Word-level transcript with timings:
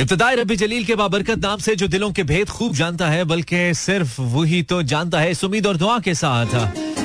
इब्तदाई 0.00 0.34
रबी 0.34 0.56
जलील 0.56 0.84
के 0.84 0.94
बाबरकत 0.94 1.38
नाम 1.38 1.58
से 1.58 1.74
जो 1.76 1.86
दिलों 1.88 2.10
के 2.12 2.22
भेद 2.24 2.48
खूब 2.50 2.74
जानता 2.74 3.08
है, 3.08 3.24
बल्कि 3.24 3.74
सिर्फ़ 3.74 4.20
वही 4.20 4.62
तो 4.62 4.82
जानता 4.82 5.20
है। 5.20 5.32
उम्मीद 5.44 5.66
और 5.66 5.76
दुआ 5.76 5.98
के 6.00 6.14
साथ, 6.14 6.46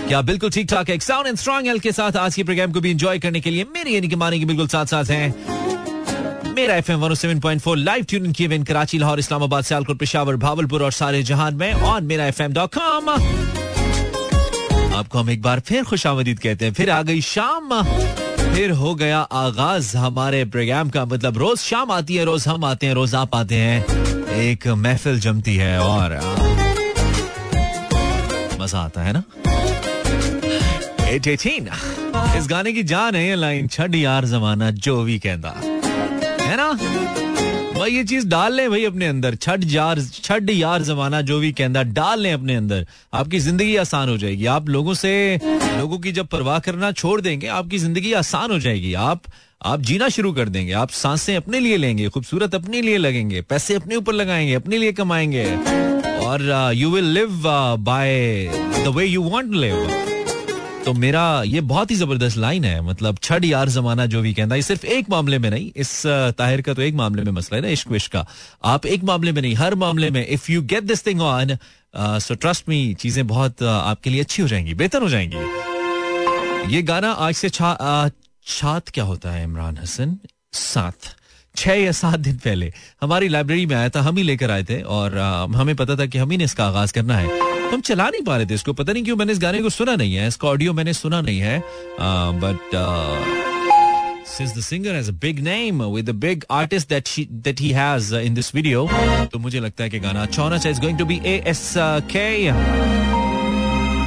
क्या 0.07 0.21
बिल्कुल 0.21 0.49
ठीक 0.49 0.68
ठाक 0.70 0.89
है 0.89 0.97
साउंड 1.00 1.28
एंड 1.28 1.38
स्ट्रॉन्ग 1.38 1.68
एल 1.68 1.79
के 1.79 1.92
साथ 1.92 2.18
आज 2.18 2.36
के 2.36 2.44
प्रोग्राम 2.44 2.71
को 2.71 2.81
भी 2.81 2.92
एंजॉय 2.92 3.20
करने 3.20 3.39
के 3.42 3.50
लिए 3.50 3.66
मेरी 3.73 3.96
यानी 3.96 4.08
कि 4.08 4.16
मानी 4.16 4.39
की 4.39 4.46
बिल्कुल 4.46 4.68
साथ 4.68 4.86
साथ 4.86 5.05
हैं। 5.12 6.54
मेरा 6.54 6.76
F 6.76 6.92
M 6.92 7.13
seven 7.13 7.39
point 7.39 7.62
four 7.62 7.78
live 7.78 8.05
tune 8.10 8.31
किए 8.31 8.47
हुए 8.47 8.60
कराची, 8.63 8.97
लाहौर, 8.97 9.19
इस्लामाबाद, 9.19 9.63
सियालकोट, 9.63 9.99
पेशावर, 9.99 10.35
भावलपुर 10.37 10.83
और 10.83 10.91
सारे 10.93 11.23
जहान 11.23 11.55
में 11.55 11.73
और 11.73 12.01
मेरा 12.03 12.25
एफ़ 12.25 12.41
एम 12.43 12.53
डॉट 12.53 12.75
कॉम 12.75 13.09
आपको 14.96 15.19
हम 15.19 15.29
एक 15.29 15.41
बार 15.41 15.59
फिर 15.59 15.83
खुशामदीद 15.83 16.39
कहते 16.39 16.66
हैं। 16.66 16.73
फिर 16.73 16.89
आ 16.89 17.02
गई 17.02 17.21
शाम। 17.23 17.81
फिर 18.55 18.72
हो 18.72 18.94
गया 18.95 19.20
आगाज़ 19.20 19.98
हमारे 19.98 20.45
प्रोग्राम 20.45 20.90
का। 20.90 21.05
मतलब 21.05 21.38
रोज 21.38 21.58
शाम 21.58 21.91
आती 21.91 22.16
है, 22.16 22.26
रोज 22.26 22.48
हम 22.48 22.66
आते 22.66 22.88
हैं, 22.88 22.94
रोज 22.94 23.16
आप 23.16 23.36
आते 23.36 23.55
हैं। 23.55 23.86
एक 24.31 24.68
महफिल 24.68 25.20
जमती 25.20 25.55
है 25.55 25.80
और 25.80 26.16
मज़ा 28.62 28.80
आता 28.80 29.02
है 29.02 29.14
ना? 29.14 29.23
इस 32.38 32.48
गाने 32.50 32.73
की 32.73 32.84
जान 32.84 33.16
है 33.16 33.36
लाइन, 33.36 33.68
छड़ 33.68 33.95
यार 33.95 34.26
जमाना, 34.26 34.72
जो 34.72 35.03
भी 35.03 35.20
कहता। 35.20 35.50
है 36.42 36.58
ना? 36.58 36.70
भाई, 37.78 37.92
ये 37.92 38.04
चीज़ 38.04 38.28
डाल 38.28 38.54
लें 38.54 38.70
भाई 38.70 38.84
अपने 38.86 39.08
अंदर। 39.08 39.36
छठ 39.36 39.64
यार 39.66 40.02
छठ 40.02 40.50
यार 40.50 40.82
जमाना 40.82 41.22
जो 41.22 41.40
भी 41.40 41.52
कहता 41.52 41.82
डाल 41.84 42.20
लें 42.20 42.32
अपने 42.34 42.56
अंदर। 42.56 42.86
आपकी 43.14 43.40
ज़िंदगी 43.40 43.76
आसान 43.76 44.10
हो 44.10 44.18
जाएगी। 44.18 44.46
आप 44.46 44.70
लोगों 44.70 44.94
से, 44.94 45.40
लोगों 45.78 45.98
की 46.00 46.12
जब 46.12 46.28
परवाह 46.28 46.60
करना 46.60 46.92
छोड़ 46.92 47.20
देंगे, 47.22 47.48
आपकी 47.48 47.78
ज़िंदगी 47.78 48.14
आसान 48.14 48.52
हो 48.52 48.60
जाएगी। 48.60 48.94
आप 48.94 49.24
आप 49.66 49.82
जीना 49.82 50.10
शुरू 50.10 50.32
कर 50.34 50.50
देंगे। 50.50 50.72
आप 50.74 50.90
साँसें 50.90 51.36
अपने 51.36 51.60
लिए 51.60 51.78
लेंगे, 51.78 52.10
खूबसूरत 52.10 52.56
अपने 52.56 52.82
लिए 52.82 52.98
लगेंगे, 52.98 53.42
पैसे 53.42 53.76
अपने 53.76 53.96
ऊपर 53.96 54.14
लगाएँगे, 54.14 54.54
अपने 54.54 54.78
लिए 54.78 54.92
कमाएँगे। 54.94 55.45
और 56.26 56.72
you 56.76 56.89
will 56.92 57.12
live 57.12 57.30
by 57.80 58.50
the 58.86 58.94
way 58.95 59.06
you 59.06 59.23
want 59.23 59.52
live 59.54 60.14
तो 60.86 60.94
मेरा 60.94 61.22
ये 61.45 61.61
बहुत 61.64 61.91
ही 61.91 61.95
ज़बरदस्त 61.95 62.38
लाइन 62.38 62.64
है। 62.64 62.81
मतलब 62.81 63.17
छठ 63.23 63.45
यार 63.45 63.69
जमाना 63.69 64.05
जो 64.05 64.22
भी 64.22 64.33
कहता 64.33 64.55
है 64.55 64.61
सिर्फ़ 64.61 64.86
एक 64.88 65.09
मामले 65.09 65.39
में 65.39 65.50
नहीं, 65.50 65.72
इस 65.75 66.02
ताहिर 66.38 66.61
का 66.61 66.73
तो 66.73 66.81
एक 66.81 66.95
मामले 66.95 67.23
में 67.23 67.31
मसला 67.31 67.55
है 67.55 67.61
ना, 67.61 67.69
इश्क 67.69 67.88
विश्क 67.92 68.11
का। 68.11 68.25
आप 68.66 68.86
एक 68.86 69.03
मामले 69.03 69.31
में 69.31 69.42
नहीं, 69.42 69.55
हर 69.55 69.75
मामले 69.75 70.09
में 70.09 70.25
if 70.27 70.52
you 70.52 70.61
get 70.64 70.83
this 70.83 71.05
thing 71.08 71.22
on 71.22 71.58
so 72.19 72.36
trust 72.36 72.69
me 72.69 72.94
चीज़ें 72.94 73.25
बहुत 73.27 73.64
आपके 73.64 74.09
लिए 74.09 74.22
अच्छी 74.22 74.42
हो 74.42 74.47
जाएँगी, 74.47 74.73
बेहतर 74.73 75.02
हो 75.02 75.09
जाएँगी। 75.09 76.73
ये 76.75 76.81
गाना 76.83 77.11
आज 77.11 77.36
से 77.36 77.49
छात 77.49 78.89
क्या 78.89 79.03
होता 79.03 79.31
है, 79.31 79.44
इमरान 79.44 79.77
हसन? 79.77 80.17
सात। 80.53 81.14
छह 81.55 81.73
या 81.73 81.92
सात 81.94 82.20
दिन 82.20 82.38
पहले। 82.38 82.72
हमारी 83.02 83.27
लाइब्रेरी 83.27 83.66
में 83.66 83.75
आया 83.75 83.89
था, 83.89 84.02
हम 84.02 84.17
ही 84.17 84.23
लेकर 84.23 84.52
आए 84.52 84.64
थे, 84.64 84.81
और 84.81 85.17
हमें 85.55 85.75
पता 85.75 85.95
था 85.95 86.05
कि 86.05 86.17
हम 86.17 86.31
ही 86.31 86.38
ने 86.38 86.44
इसका 86.44 86.66
आगाज़ 86.66 86.94
करना 86.94 87.17
है। 87.17 87.55
हम 87.73 87.81
चला 87.81 88.09
नहीं 88.09 88.21
पा 88.23 88.38
रहे 88.38 88.45
थे 88.45 88.53
इसको 88.53 88.73
पता 88.73 88.94
नहीं 88.94 89.03
क्यों 89.03 89.16
मैंने 89.17 89.33
इस 89.33 89.39
गाने 89.39 89.61
को 89.61 89.69
सुना 89.69 89.95
नहीं 89.95 90.13
है 90.16 90.27
इसका 90.27 90.47
ऑडियो 90.47 90.73
मैंने 90.73 90.94
सुना 90.94 91.21
नहीं 91.21 91.39
है 91.39 91.61
but 92.44 92.73
since 94.27 94.53
the 94.53 94.61
singer 94.67 94.94
has 94.94 95.08
a 95.08 95.13
big 95.13 95.38
name 95.44 95.81
with 95.95 96.09
a 96.09 96.13
big 96.21 96.45
artist 96.49 96.89
that 96.93 97.08
she 97.08 97.23
that 97.47 97.59
he 97.66 97.67
has 97.73 98.08
uh, 98.11 98.21
in 98.30 98.33
this 98.38 98.49
video 98.55 98.88
तो 99.33 99.39
मुझे 99.39 99.59
लगता 99.59 99.83
है 99.83 99.89
कि 99.89 99.99
गाना 99.99 100.23
अच्छा 100.23 100.41
होना 100.43 100.58
चाहिए 100.58 100.75
It's 100.75 100.83
going 100.86 100.97
to 100.97 101.05
be 101.05 101.17
ASK 101.33 102.16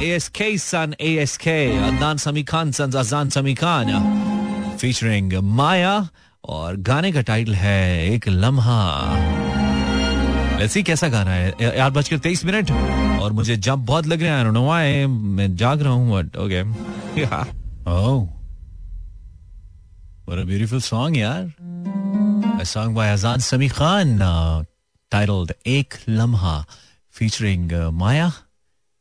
ASK 0.09 0.41
son 0.65 0.95
ASK 1.09 1.47
Adnan 1.87 2.19
Sami 2.25 2.43
Khan 2.51 2.73
sons 2.73 2.95
Azan 3.03 3.31
Sami 3.37 3.55
Khan 3.55 3.93
featuring 4.83 5.33
Maya 5.61 5.95
और 6.43 6.75
गाने 6.89 7.11
का 7.11 7.21
टाइटल 7.21 7.53
है 7.55 8.13
एक 8.13 8.27
लम्हा 8.27 8.81
लेट्स 10.59 10.73
सी 10.73 10.83
कैसा 10.83 11.07
गाना 11.07 11.31
है। 11.31 11.79
आठ 11.79 11.91
बजकर 11.91 12.17
तेईस 12.17 12.45
मिनट। 12.45 12.71
और 13.21 13.31
मुझे 13.31 13.55
जब 13.57 13.85
बहुत 13.85 14.07
लग 14.07 14.21
रहे 14.21 14.29
हैं। 14.29 14.43
आई 14.69 15.05
मैं 15.05 15.55
जाग 15.55 15.81
रहा 15.81 15.91
हूँ 15.91 16.17
ब्यूटीफुल 20.45 20.79
सॉन्ग 20.79 21.17
यार। 21.17 21.53
Song 22.63 22.95
by 22.95 23.09
Azad 23.09 23.39
Sami 23.39 23.67
Khan 23.67 24.19
titled 25.11 25.53
Ek 25.67 25.93
Lamha 26.09 26.65
featuring 27.11 27.71
Maya 27.71 28.31
uh, 28.31 28.37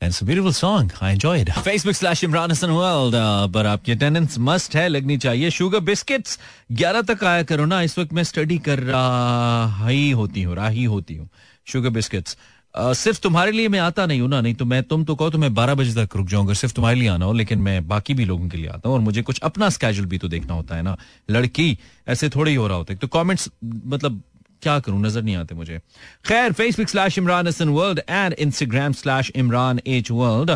it's 0.01 0.23
a 0.23 0.25
beautiful 0.25 0.53
song. 0.53 0.91
I 1.01 1.11
enjoyed. 1.11 1.49
Facebook 1.49 1.97
slash 1.97 2.21
Imran 2.21 2.49
Hassan 2.49 2.75
World. 2.75 3.15
Uh, 3.15 3.49
पर 3.55 3.67
आपकी 3.67 3.93
अटेंडेंस 3.93 4.39
मस्ट 4.39 4.77
है 4.77 4.89
लगनी 4.89 5.17
चाहिए 5.19 5.51
शुगर 5.51 5.81
बिस्किट्स 5.81 6.39
11 6.73 7.07
तक 7.11 7.25
आया 7.25 7.43
करो 7.43 7.65
ना 7.65 7.81
इस 7.83 7.99
वक्त 7.99 8.13
मैं 8.13 8.23
स्टडी 8.25 8.59
कर 8.59 8.81
रहा 8.81 9.89
ही 9.89 10.11
होती 10.11 10.43
हूँ 10.43 10.57
राही 10.57 10.85
होती 10.85 11.15
हूँ 11.15 11.29
शुगर 11.67 11.91
बिस्किट्स 11.91 12.37
Uh, 12.75 12.95
सिर्फ़ 12.95 13.21
तुम्हारे 13.21 13.53
लिए 13.53 13.69
मैं 13.69 13.79
आता 13.79 14.05
नहीं 14.07 14.21
हूँ 14.21 14.29
ना 14.29 14.41
नहीं 14.41 14.55
तो 14.55 14.65
मैं 14.65 14.83
तुम 14.83 15.05
तो 15.05 15.15
कहो 15.15 15.31
तो 15.31 15.39
मैं 15.39 15.53
बारह 15.55 15.75
बजे 15.75 15.93
तक 15.95 16.17
रुक 16.17 16.27
जाऊँगा 16.27 16.55
सिर्फ़ 16.55 16.75
तुम्हारे 16.75 16.99
लिए 17.01 17.09
आना 17.09 17.25
हो 17.25 17.33
लेकिन 17.33 17.59
मैं 17.59 17.77
बाकी 17.89 18.15
भी 18.15 18.25
लोगों 18.25 18.49
के 18.49 18.57
लिए 18.57 18.67
आता 18.67 18.89
हूँ 18.89 18.97
और 18.97 19.03
मुझे 19.03 19.23
कुछ 19.23 19.39
अपना 19.41 19.69
स्केजूल 19.69 20.07
भी 20.07 20.19
तो 20.19 20.29
देखना 20.29 20.55
होता 20.55 20.77
है 20.77 20.83
ना 20.83 20.97
लड़की 21.31 21.79
ऐसे 22.09 22.29
थोड़े 22.29 22.51
ही 22.51 22.57
हो 22.57 22.67
रहा 22.67 22.77
होता 22.77 22.93
है 22.93 22.99
तो 22.99 23.09
कमेंट्स 23.09 23.49
मतलब 23.65 24.23
क्या 24.63 24.79
करूँ 24.81 25.01
नज़र 25.03 25.23
नहीं 25.23 25.37
आते 25.37 25.55
मुझे 25.55 25.79
खैर 26.27 26.53
Facebook 26.53 26.89
slash 26.89 27.19
Imran 27.19 27.49
Hasan 27.49 27.69
world 27.79 28.01
and 28.09 28.35
Instagram 28.39 28.93
slash 29.01 29.31
Imran 29.37 29.81
H 29.87 30.11
world 30.11 30.51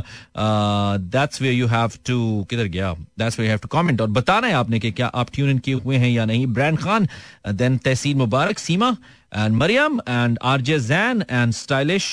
that's 1.14 1.42
way 1.42 1.52
you 1.52 1.66
have 1.68 1.98
to 2.06 2.18
किधर 2.50 2.66
गया 2.76 2.92
that's 3.18 3.38
way 3.41 3.48
have 3.48 3.58
to 3.62 3.68
comment 3.78 4.00
और 4.00 4.08
बताना 4.20 4.46
है 4.46 4.54
आपने 4.54 4.80
कि 4.80 4.91
क्या 4.92 5.06
आप 5.22 5.30
ट्यून 5.34 5.50
इन 5.50 5.58
किए 5.58 5.74
हुए 5.84 5.96
हैं 5.96 6.10
या 6.10 6.24
नहीं 6.24 6.46
brand 6.54 6.78
Khan 6.78 7.08
then 7.48 7.78
Tahseen 7.78 8.16
Mubarak 8.18 8.58
Seema 8.58 8.96
and 9.34 10.38
RJ 10.42 10.78
Zan 10.78 11.24
and 11.26 11.54
stylish 11.54 12.08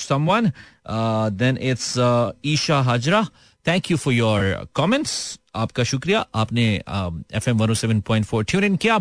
someone. 0.00 0.52
Uh, 0.84 1.30
then 1.32 1.56
it's 1.58 1.96
uh, 1.98 2.32
Isha 2.42 2.82
Hajra. 2.86 3.30
Thank 3.66 3.90
you 3.90 3.96
for 3.96 4.12
your 4.12 4.66
comments. 4.74 5.38
आपका 5.56 5.84
शुक्रिया 5.84 6.24
आपने 6.34 6.64
F 7.34 7.48
M 7.50 7.56
one 7.58 7.72
seven 7.74 8.00
point 8.08 8.26
four 8.26 8.44
tune 8.44 8.64
in 8.64 8.76
किया 8.76 8.98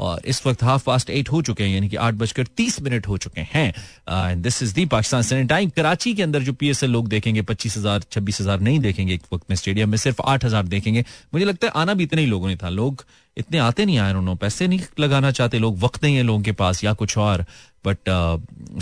और 0.00 0.20
इस 0.24 0.46
वक्त 0.46 0.62
half 0.64 0.84
past 0.84 1.10
eight 1.10 1.28
हो 1.28 1.40
चुके 1.42 1.64
हैं 1.64 1.70
यानी 1.70 1.88
कि 1.88 1.96
आठ 1.98 2.14
बजकर 2.14 2.46
तीस 2.56 2.80
मिनट 2.82 3.06
हो 3.08 3.16
चुके 3.18 3.40
हैं। 3.52 4.42
This 4.42 4.62
is 4.62 4.74
the 4.74 4.84
Pakistan 4.88 5.22
standard 5.22 5.48
time 5.48 5.70
Karachi 5.70 6.14
के 6.14 6.22
अंदर 6.22 6.42
जो 6.42 6.52
पीएसएल 6.54 6.90
लोग 6.90 7.08
देखेंगे 7.08 7.42
पच्चीस 7.44 7.76
हज़ार 7.76 8.04
छब्बीस 8.12 8.40
हज़ार 8.40 8.60
नहीं 8.60 8.78
देखेंगे 8.80 9.14
एक 9.14 9.22
वक्त 9.32 9.50
में 9.50 9.56
स्टेडियम 9.56 9.90
में 9.90 9.98
सिर्फ़ 9.98 10.22
आठ 10.24 10.44
हज़ार 10.44 10.66
देखेंगे। 10.66 11.04
मुझे 11.34 11.44
लगता 11.44 11.66
है 11.66 11.72
आना 11.76 11.94
भी 11.94 12.04
इतने 12.04 12.20
ही 12.20 12.26
लोगों 12.26 12.48
ने 12.48 12.56
था। 12.56 12.68
लोग 12.70 13.04
इतने 13.36 13.58
आते 13.60 13.84
नहीं 13.86 13.98
आए 13.98 14.10
उन्होंने 14.10 14.36
पैसे 14.36 14.66
नहीं 14.68 14.80
लगाना 15.00 15.30
चाहते। 15.30 15.58
लोग 15.58 15.78
वक्त 15.80 16.04
नहीं 16.04 16.16
है 16.16 16.22
लोगों 16.22 16.40
के 16.42 16.52
पास 16.52 16.84
या 16.84 16.92
कुछ 16.92 17.18
और। 17.18 17.44
बट 17.86 17.98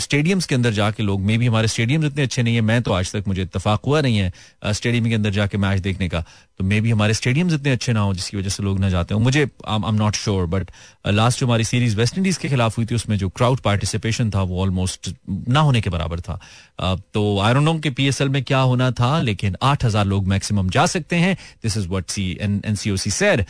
स्टेडियम्स 0.01 0.43
uh, 0.43 0.49
के 0.49 0.55
अंदर 0.55 0.71
जाके 0.73 1.03
लोग 1.03 1.21
मे 1.21 1.37
भी 1.37 1.47
हमारे 1.47 1.67
स्टेडियम 1.67 2.05
इतने 2.05 2.23
अच्छे 2.23 2.43
नहीं 2.43 2.55
है। 2.55 2.61
मैं 2.61 2.81
तो 2.81 2.91
आज 2.93 3.11
तक 3.11 3.27
मुझे 3.27 3.41
इतफाक 3.41 3.85
हुआ 3.85 4.01
नहीं 4.01 4.17
है 4.17 4.73
स्टेडियम 4.73 5.03
uh, 5.03 5.09
के 5.09 5.15
अंदर 5.15 5.29
जाके 5.31 5.57
मैच 5.57 5.79
देखने 5.81 6.09
का। 6.09 6.23
तो 6.59 6.63
मे 6.63 6.79
भी 6.81 6.91
हमारे 6.91 7.13
स्टेडियम 7.13 7.53
इतने 7.53 7.71
अच्छे 7.71 7.93
ना 7.93 7.99
हो 7.99 8.13
जिसकी 8.13 8.37
वजह 8.37 8.49
से 8.49 8.63
लोग 8.63 8.79
ना 8.79 8.89
जाते 8.89 9.13
हो। 9.13 9.19
मुझे 9.19 9.43
I 9.43 9.75
am 9.77 9.95
not 9.95 10.15
sure 10.15 10.45
but 10.47 10.71
last 11.11 11.39
जो 11.39 11.45
हमारी 11.45 11.63
सीरीज़ 11.63 11.95
वेस्ट 11.97 12.17
इंडीज 12.17 12.37
के 12.37 12.49
खिलाफ 12.49 12.77
हुई 12.77 12.85
थी 12.85 12.95
उसमें 12.95 13.17
जो 13.17 13.29
क्राउड 13.31 13.59
पार्टिसिपेशन 13.61 14.29
था 14.31 14.41
वो 14.43 14.61
ऑलमोस्ट 14.61 15.09
ना 15.29 15.59
होने 15.59 15.81
के 15.81 15.89
बराबर 15.89 16.19
था। 16.19 16.39
Uh, 16.79 16.99
तो 17.13 17.39
आई 17.39 17.53
डोंट 17.53 17.63
नो 17.63 17.73
कि 17.79 17.89
पीएसएल 17.91 18.29
में 18.29 18.43
क्या 18.43 18.59
होना 18.61 18.89
था 18.91 19.19
लेकिन 19.21 19.55
आठ 19.61 19.85
हज़ार 19.85 20.05
लोग 20.05 20.27
मैक्सिमम 20.27 20.69
जा 20.69 20.85
सकते 20.85 21.15
हैं। 21.15 21.35
This 21.63 21.77
is 21.77 21.87
what 21.89 22.09
C 22.09 22.25
N 22.41 22.61
N 22.65 22.75
C 22.75 22.91
O 22.91 22.95
C 22.95 23.11
सैर 23.11 23.45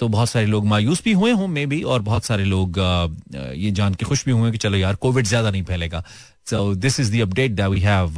तो 0.00 0.08
बहुत 0.08 0.28
सारे 0.28 0.46
लोग 0.46 0.66
मायूस 0.66 1.02
भी 1.04 1.12
हुए 1.12 1.32
हों 1.32 1.48
मे 1.48 1.66
बी 1.66 1.82
और 1.82 2.02
बहुत 2.02 2.24
सारे 2.24 2.44
लोग 2.44 2.78
uh, 2.78 3.54
ये 3.54 3.70
जान 3.70 3.94
के 3.94 4.04
खुश 4.04 4.24
भी 4.24 4.32
हुए 4.32 4.50
कि 4.50 4.58
चलो 4.58 4.76
यार 4.76 4.94
कोविड 4.96 5.26
ज़्यादा 5.26 5.50
नहीं 5.50 5.62
फैलेगा। 5.64 6.04
So 6.46 6.74
this 6.74 7.00
is 7.00 7.12
the 7.12 7.20
update 7.22 7.50
that 7.52 7.68
we 7.68 7.80
have 7.80 8.08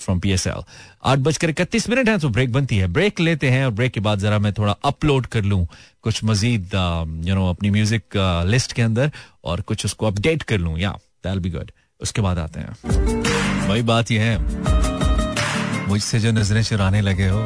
from 0.00 0.20
PSL 0.20 0.62
आठ 1.04 1.18
बजकर 1.18 1.50
इकतीस 1.50 1.88
मिनट 1.90 2.08
है 2.08 2.18
तो 2.18 2.28
ब्रेक 2.28 2.52
बनती 2.52 2.76
है। 2.78 2.86
ब्रेक 2.88 3.20
लेते 3.20 3.50
हैं 3.50 3.64
और 3.64 3.70
ब्रेक 3.72 3.92
के 3.92 4.00
बाद 4.00 4.18
जरा 4.18 4.38
मैं 4.38 4.52
थोड़ा 4.52 4.76
अपलोड 4.84 5.26
कर 5.26 5.42
लूँ। 5.44 5.66
कुछ 6.02 6.24
मजीद 6.24 6.74
यू 7.26 7.34
नो 7.34 7.48
अपनी 7.50 7.70
म्यूज़िक 7.70 8.04
लिस्ट 8.46 8.72
के 8.72 8.82
अंदर 8.82 9.10
और 9.44 9.60
कुछ 9.60 9.84
उसको 9.84 10.06
अपडेट 10.06 10.42
कर 10.42 10.58
लूँ। 10.58 10.78
या 10.78 10.90
दैल 11.24 11.38
बी 11.38 11.50
गुड 11.50 11.70
उसके 12.00 12.20
बाद 12.20 12.38
आते 12.38 12.60
हैं। 12.60 13.68
वही 13.68 13.82
बात 13.82 14.10
यह 14.10 14.22
है। 14.22 14.38
मुझसे 15.88 16.20
जो 16.20 16.32
नज़रें 16.32 16.62
चुराने 16.62 17.00
लगे 17.00 17.28
हो, 17.28 17.40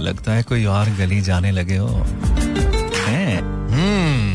लगता 0.00 0.32
है 0.32 0.42
कोई 0.42 0.64
और 0.66 0.90
गली 0.96 1.20
जाने 1.20 1.50
लगे 1.50 1.76
हो। 1.76 1.88
हैं? 3.06 3.38
हम्म। 3.70 4.34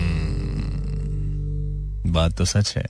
बात 2.13 2.37
तो 2.37 2.45
सच 2.45 2.73
है। 2.77 2.85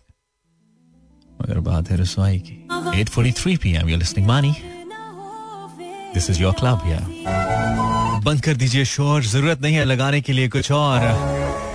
मगर 1.42 1.60
बात 1.68 1.90
है 1.92 1.98
रसवाई 1.98 2.40
की। 2.40 2.56
8:43 3.00 3.58
PM 3.64 3.90
you 3.90 3.98
listening 3.98 4.28
Mani 4.28 4.54
this 6.14 6.30
is 6.30 6.42
your 6.42 6.54
club 6.60 6.82
या 6.88 7.00
बंद 8.26 8.42
कर 8.44 8.54
दीजिए 8.62 8.86
शोर 8.86 9.24
ज़रूरत 9.24 9.62
नहीं 9.62 9.76
है 9.76 9.86
लगाने 9.86 10.22
के 10.22 10.34
लिए 10.34 10.48
कुछ 10.50 10.72
और। 10.72 11.00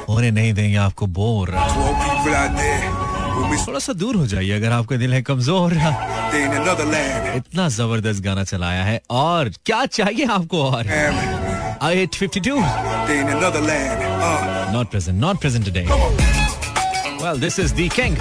होने 0.09 0.31
नहीं 0.31 0.53
देंगे 0.55 0.77
आपको 0.77 1.07
बोर। 1.19 1.51
थोड़ा 3.67 3.79
सा 3.79 3.93
दूर 3.93 4.17
हो 4.17 4.27
जाइए 4.27 4.53
अगर 4.53 4.73
आपका 4.73 4.97
दिल 4.97 5.15
है 5.15 5.23
कमज़ोर। 5.23 5.73
इतना 7.37 7.69
ज़बरदस्त 7.69 8.23
गाना 8.23 8.45
चलाया 8.45 8.85
है 8.85 9.01
और 9.11 9.51
क्या 9.67 9.85
चाहिए 9.87 10.27
आपको 10.37 10.63
और? 10.63 10.87
Eight 11.93 12.15
fifty 12.15 12.41
two 12.41 12.57
not 14.73 14.91
present 14.91 15.19
not 15.21 15.41
present 15.41 15.65
today 15.65 15.87
Well, 17.25 17.39
this 17.43 17.55
is 17.59 17.71
the 17.77 17.85
king. 17.89 18.17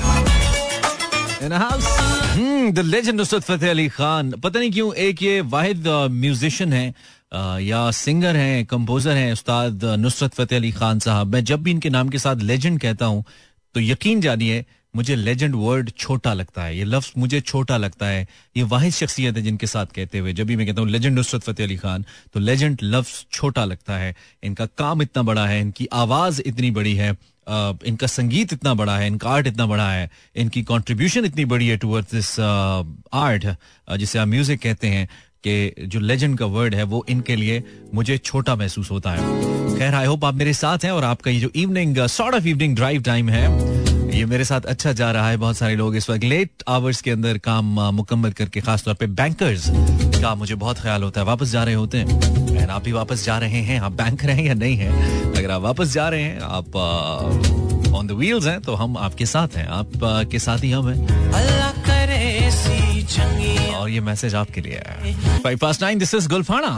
Nusrat 3.12 3.44
Fateh 3.44 3.69
Ali 3.69 3.88
Khan 3.90 4.31
पता 4.31 4.60
नहीं 4.60 4.72
क्यों 4.72 4.94
एक 4.95 5.22
ये 5.22 5.42
वाहिद 5.42 5.88
म्यूजिशियन 6.12 6.74
है 6.74 6.94
uh, 6.94 7.60
या 7.62 7.92
सिंगर 7.92 8.36
हैं 8.36 8.66
कंपोजर 8.66 9.16
हैं 9.16 9.34
उस्ताद 9.34 9.86
नुसरत 9.86 10.34
फतेह 10.34 10.60
अली 10.60 10.72
खान 10.72 11.00
साहब। 11.00 11.28
मैं 11.28 11.44
जब 11.44 11.63
भी 11.63 11.72
इनके 11.72 11.90
नाम 11.90 12.10
के 12.10 12.18
साथ 12.18 12.36
लेजेंड 12.36 12.80
कहता 12.80 13.06
हूँ 13.06 13.24
तो 13.75 13.80
यकीन 13.80 14.22
जानिए 14.22 14.66
मुझे 14.95 15.16
लेजेंड 15.16 15.56
वर्ड 15.56 15.92
छोटा 15.98 16.34
लगता 16.34 16.63
है। 16.63 16.78
ये 16.78 16.84
लफ्ज 16.84 17.13
मुझे 17.18 17.42
छोटा 17.42 17.78
लगता 17.78 18.06
है। 18.06 18.28
ये 18.57 18.63
वाहिद 18.63 18.94
शख्सियत 18.94 19.38
है 19.38 19.42
जिनके 19.42 19.68
साथ 19.68 19.86
कहते 19.86 20.19
हुए। 20.19 20.34
जब 20.34 20.48
भी 20.48 20.56
मैं 20.56 20.68
कहता 20.68 20.81
हूँ 20.81 20.90
लेजेंड 20.90 21.16
नुसरत 21.16 21.44
फतेह 21.44 21.66
अली 21.66 21.78
खान 21.78 22.06
तो 22.34 22.40
लेजेंड 22.40 22.78
लफ्ज 22.84 23.25
छोटा 23.31 23.66
लगता 23.66 23.98
है। 23.98 24.16
इनका 24.44 24.66
काम 24.66 25.01
इतना 25.01 25.24
बड़ा 25.24 25.45
है 25.48 25.62
इनकी 25.62 25.88
आवाज़ 25.94 26.42
इतनी 26.45 26.72
बड़ी 26.72 26.95
है। 26.95 27.18
इनका 27.48 28.07
संगीत 28.07 28.54
इतना 28.54 28.74
बड़ा 28.74 28.98
है, 28.98 29.07
इनका 29.07 29.30
आर्ट 29.30 29.48
इतना 29.48 29.66
बड़ा 29.66 29.90
है, 29.92 30.10
इनकी 30.36 30.63
कॉन्ट्रीब्यूशन 30.63 31.25
इतनी 31.25 31.45
बड़ी 31.45 31.68
है 31.68 31.78
टूवर्ड 31.78 32.06
दिस 32.13 32.40
आर्ट 32.40 33.45
जिसे 33.98 34.19
आप 34.19 34.28
म्यूज़िक 34.28 34.62
कहते 34.62 34.88
हैं, 34.88 35.07
कि 35.44 35.88
जो 35.88 36.00
लेजेंड 36.00 36.38
का 36.40 36.45
वर्ड 36.45 36.75
है 36.75 36.84
वो 36.84 37.04
इनके 37.10 37.36
लिए 37.36 37.63
मुझे 37.94 38.18
छोटा 38.18 38.56
महसूस 38.56 38.92
होता 38.92 39.12
है। 39.12 39.78
खैर 39.78 39.95
आई 39.95 40.06
होप 40.06 40.25
आप 40.25 40.34
मेरे 40.34 40.54
साथ 40.54 40.86
हैं 40.86 40.92
और 40.92 41.04
आपका 41.04 41.31
ये 41.31 41.40
जो 41.40 41.50
evening 41.56 41.98
sort 42.07 42.36
of 42.36 42.48
evening 42.48 42.75
drive 42.75 43.01
time 43.01 43.30
है 43.30 43.48
ये 44.13 44.25
मेरे 44.25 44.45
साथ 44.45 44.65
अच्छा 44.69 44.92
जा 44.94 45.12
रहा 45.12 45.30
है 45.30 45.38
बहुत 45.38 45.57
सारे 45.57 45.75
लोग 45.75 45.95
इस 45.95 46.10
वक्त 46.10 46.24
लेट 46.24 46.63
आवर्स 46.69 47.01
के 47.01 47.12
अंदर 47.12 47.38
काम 47.44 47.80
मुकम्मल 47.95 48.31
करके 48.31 48.62
खासतौर 48.62 48.94
पे 48.94 49.07
बैंकर्स 49.19 49.65
का 50.21 50.33
मुझे 50.36 50.56
बहुत 50.56 50.80
ख्याल 50.80 51.04
होता 51.04 51.21
है। 51.21 51.25
वापस 51.27 51.51
जा 51.51 51.63
रहे 51.63 51.75
होते 51.75 51.98
हैं। 51.98 52.68
आप 52.69 52.83
भी 52.83 52.92
वापस 52.92 53.24
जा 53.25 53.38
रहे 53.38 53.62
हैं? 53.62 53.80
आप 53.80 53.92
बैंकर 53.92 54.30
हैं 54.30 54.45
या 54.45 54.54
नहीं 54.54 54.75
है? 54.77 54.89
अगर 55.31 55.51
आप 55.51 55.62
वापस 55.62 55.94
जा 55.94 56.07
रहे 56.10 56.21
हैं 56.21 56.39
आप 56.39 56.75
ऑन 57.95 58.07
द 58.07 58.12
व्हील्स 58.12 58.45
हैं 58.48 58.60
तो 58.62 58.75
हम 58.75 58.98
आपके 58.98 59.25
साथ 59.25 59.57
हैं। 59.57 59.68
आप 59.69 59.92
के 60.31 60.39
साथ 60.39 60.63
ही 60.63 60.71
हम 60.71 60.88
हैं। 60.89 61.31
अल्लाह 61.33 61.71
करे 61.81 62.21
और 63.74 63.89
ये 63.89 64.00
मैसेज 64.01 64.36
आपके 64.36 64.62
लिए 64.62 64.81
है। 64.88 65.13
Five 65.39 65.57
past 65.57 65.81
nine 65.81 66.00
this 66.00 66.13
is 66.13 66.30
Gulfana 66.30 66.77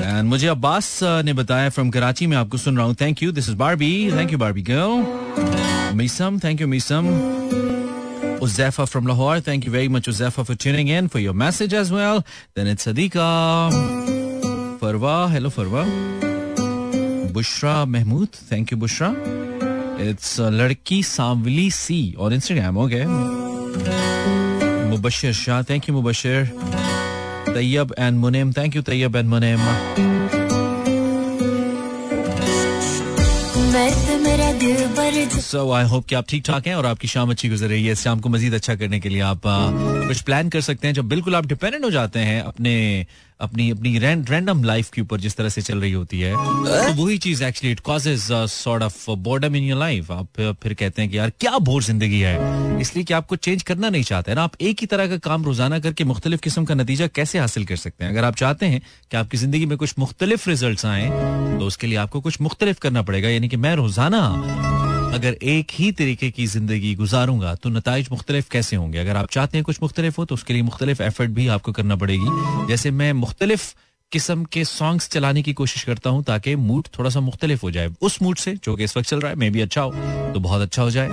and 0.00 0.28
मुझे 0.28 0.46
अब्बास 0.48 0.98
ने 1.02 1.32
बताया 1.32 1.68
फ्रॉम 1.70 1.90
कराची 1.90 2.26
में 2.26 2.36
आपको 2.36 2.58
सुन 2.58 2.76
रहा 2.76 2.86
हूँ। 2.86 2.94
Thank 3.00 3.22
you 3.22 3.32
this 3.32 3.48
is 3.48 3.56
Barbie 3.56 4.10
thank 4.12 4.32
you 4.32 4.38
Barbie 4.38 4.62
girl 4.62 5.71
Misam, 5.94 6.40
thank 6.40 6.60
you, 6.60 6.66
Misam. 6.66 7.06
Uzefa 8.40 8.88
from 8.88 9.06
Lahore, 9.06 9.40
thank 9.40 9.64
you 9.64 9.70
very 9.70 9.88
much, 9.88 10.06
Uzefa, 10.06 10.44
for 10.44 10.54
tuning 10.54 10.88
in, 10.88 11.08
for 11.08 11.18
your 11.18 11.34
message 11.34 11.72
as 11.72 11.92
well. 11.92 12.24
Then 12.54 12.66
it's 12.66 12.86
Sadika. 12.86 13.70
Farwa, 14.80 15.30
hello, 15.30 15.50
Farwa. 15.50 15.84
Bushra 17.30 17.86
Mahmood, 17.88 18.32
thank 18.32 18.70
you, 18.70 18.76
Bushra. 18.76 19.14
It's 20.00 20.38
uh, 20.38 20.50
Ladki 20.50 21.00
Samvili 21.00 21.72
C 21.72 22.16
on 22.18 22.32
Instagram, 22.32 22.78
okay. 22.84 23.04
Mubashir 24.90 25.32
Shah, 25.32 25.62
thank 25.62 25.86
you, 25.86 25.94
Mubashir. 25.94 26.46
Tayyab 27.46 27.92
and 27.96 28.22
Munim, 28.22 28.52
thank 28.54 28.74
you, 28.74 28.82
Tayyab 28.82 29.14
and 29.14 29.28
Munim. 29.28 30.41
So 35.30 35.70
I 35.72 35.84
hope 35.84 36.06
कि 36.06 36.14
आप 36.14 36.26
ठीक 36.28 36.44
ठाक 36.44 36.66
हैं 36.66 36.74
और 36.74 36.86
आपकी 36.86 37.08
शाम 37.08 37.30
अच्छी 37.30 37.48
गुजर 37.48 37.68
रही 37.68 37.86
है। 37.86 37.94
शाम 37.94 38.20
को 38.20 38.28
मजीद 38.28 38.54
अच्छा 38.54 38.74
करने 38.74 39.00
के 39.00 39.08
लिए 39.08 39.20
आप 39.20 39.42
कुछ 39.46 40.20
प्लान 40.20 40.48
कर 40.48 40.60
सकते 40.60 40.86
हैं। 40.86 40.94
जब 40.94 41.08
बिल्कुल 41.08 41.36
आप 41.36 41.46
डिपेंडेंट 41.46 41.84
हो 41.84 41.90
जाते 41.90 42.18
हैं 42.18 42.40
अपने 42.42 43.06
अपनी 43.42 43.70
अपनी 43.70 43.98
रैंडम 43.98 44.62
लाइफ 44.64 44.90
के 44.90 45.00
ऊपर 45.02 45.20
जिस 45.20 45.36
तरह 45.36 45.48
से 45.48 45.62
चल 45.62 45.80
रही 45.80 45.92
होती 45.92 46.20
है 46.20 46.34
तो 46.34 46.92
वही 46.94 47.18
चीज़ 47.18 47.42
actually 47.44 47.72
it 47.72 47.80
causes 47.82 48.26
sort 48.50 48.82
of 48.82 49.10
boredom 49.20 49.56
in 49.56 49.64
your 49.64 49.78
life 49.78 50.10
आप 50.12 50.40
फिर 50.62 50.74
कहते 50.74 51.02
हैं 51.02 51.10
कि 51.10 51.18
यार 51.18 51.32
क्या 51.40 51.58
बोर 51.60 51.82
ज़िंदगी 51.82 52.20
है? 52.20 52.80
इसलिए 52.80 53.04
कि 53.04 53.14
आपको 53.14 53.36
चेंज 53.36 53.62
करना 53.62 53.88
नहीं 53.88 54.02
चाहते 54.02 54.34
ना। 54.34 54.42
आप 54.42 54.52
एक 54.60 54.80
ही 54.80 54.86
तरह 54.86 55.06
का 55.08 55.16
काम 55.24 55.44
रोज़ाना 55.44 55.78
करके 55.78 56.04
मुख्तलिफ़ 56.04 56.40
किस्म 56.40 56.64
का 56.64 56.74
नतीजा 56.74 57.06
कैसे 57.08 57.38
हासिल 57.38 57.64
कर 57.64 57.76
सकते 57.76 58.04
हैं? 58.04 58.12
अगर 58.12 58.24
आप 58.24 58.36
चाहते 58.36 58.66
हैं 58.66 58.80
कि 59.10 59.16
आपकी 59.16 59.36
ज़िंदगी 59.36 59.66
में 59.66 59.76
कुछ 59.78 59.94
मुख्तलिफ़ 59.98 60.48
रिज़ल्ट 60.50 60.84
आए 60.86 61.08
तो 61.58 61.66
उसके 61.66 61.86
लिए 61.86 61.96
आपको 61.98 62.20
कुछ 62.20 62.40
मुख्तलिफ़ 62.40 62.78
करना 62.80 63.02
पड़ेगा। 63.02 63.28
यानी 63.28 63.48
कि 63.48 63.56
मैं 63.56 63.74
रोज़ाना 63.76 64.26
अगर 65.14 65.32
एक 65.44 65.70
ही 65.72 65.90
तरीके 65.92 66.30
की 66.30 66.46
ज़िंदगी 66.46 66.94
गुजारूँगा 66.94 67.54
तो 67.54 67.68
नतज 67.70 68.08
मुख्तलिफ़ 68.12 68.48
कैसे 68.50 68.76
होंगे? 68.76 68.98
अगर 68.98 69.16
आप 69.16 69.30
चाहते 69.30 69.58
हैं 69.58 69.64
कुछ 69.64 69.78
मुख्तलिफ़ 69.82 70.16
हो 70.18 70.24
तो 70.24 70.34
उसके 70.34 70.52
लिए 70.52 70.62
मुख्तलिफ़ 70.62 71.02
एफर्ट 71.02 71.30
भी 71.30 71.46
आपको 71.48 71.72
करना 71.72 71.96
पड़ेगी। 71.96 72.66
जैसे 72.68 72.90
मैं 72.90 73.12
मुख्तलिफ़ 73.32 73.62
किस्म 74.12 74.44
के 74.44 74.64
सॉन्ग्स 74.64 75.08
चलाने 75.08 75.42
की 75.42 75.52
कोशिश 75.52 75.84
करता 75.84 76.10
हूँ 76.10 76.22
ताकि 76.24 76.54
मूड 76.56 76.88
थोड़ा 76.98 77.10
सा 77.10 77.20
मुख्तलिफ़ 77.20 77.60
हो 77.62 77.70
जाए। 77.70 77.88
उस 78.00 78.20
मूड 78.22 78.36
से, 78.36 78.54
जो 78.64 78.76
कि 78.76 78.84
इस 78.84 78.96
वक्त 78.96 79.08
चल 79.08 79.20
रहा 79.20 79.30
है, 79.30 79.36
मे 79.36 79.50
भी 79.50 79.60
अच्छा 79.60 79.82
हो 79.82 79.90
तो 80.32 80.40
बहुत 80.40 80.62
अच्छा 80.62 80.82
हो 80.82 80.90
जाए। 80.90 81.08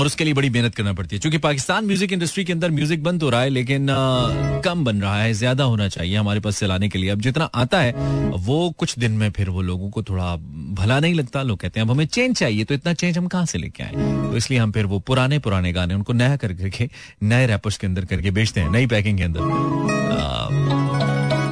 और 0.00 0.06
उसके 0.06 0.24
लिए 0.24 0.34
बड़ी 0.34 0.50
मेहनत 0.50 0.74
करना 0.74 0.92
पड़ती 0.92 1.16
है। 1.16 1.20
क्योंकि 1.20 1.38
पाकिस्तान 1.38 1.84
म्यूज़िक 1.86 2.12
इंडस्ट्री 2.12 2.44
के 2.44 2.52
अंदर 2.52 2.70
म्यूज़िक 2.70 3.02
बन 3.04 3.18
तो 3.18 3.30
रहा 3.30 3.40
है 3.40 3.48
लेकिन 3.50 3.90
आ, 3.90 4.60
कम 4.60 4.84
बन 4.84 5.00
रहा 5.02 5.22
है 5.22 5.32
ज़्यादा 5.34 5.64
होना 5.64 5.88
चाहिए 5.88 6.16
हमारे 6.16 6.40
पास 6.40 6.60
चलाने 6.60 6.88
के 6.88 6.98
लिए। 6.98 7.10
अब 7.10 7.20
जितना 7.20 7.44
आता 7.54 7.80
है 7.80 7.92
वो 8.40 8.58
कुछ 8.78 8.98
दिन 8.98 9.12
में 9.12 9.30
फिर 9.30 9.48
वो 9.50 9.62
लोगों 9.62 9.90
को 9.90 10.02
थोड़ा 10.02 10.34
भला 10.74 10.98
नहीं 11.00 11.14
लगता। 11.14 11.42
लोग 11.42 11.58
कहते 11.60 11.80
हैं 11.80 11.86
अब 11.86 11.92
हमें 11.92 12.06
चेंज 12.06 12.36
चाहिए 12.36 12.64
तो 12.64 12.74
इतना 12.74 12.92
चेंज 12.94 13.18
हम 13.18 13.26
कहाँ 13.26 13.46
से 13.46 13.58
लेके 13.58 13.82
आए? 13.82 13.92
तो 14.22 14.36
इसलिए 14.36 14.58
हम 14.58 14.72
फिर 14.72 14.86
वो 14.86 14.98
पुराने 15.00 15.38
पुराने 15.38 15.72
गाने 15.72 15.94
उनको 15.94 16.12
नया 16.12 16.36
कर 16.36 16.52
करके 16.54 16.88
नए 17.22 17.46
रैपर्स 17.46 17.76
के 17.78 17.86
अंदर 17.86 18.04
करके 18.04 18.30
बेचते 18.30 18.60
हैं 18.60 18.70
नई 18.70 18.86
पैकिंग 18.86 19.18
के 19.18 19.24
अंदर। 19.24 19.40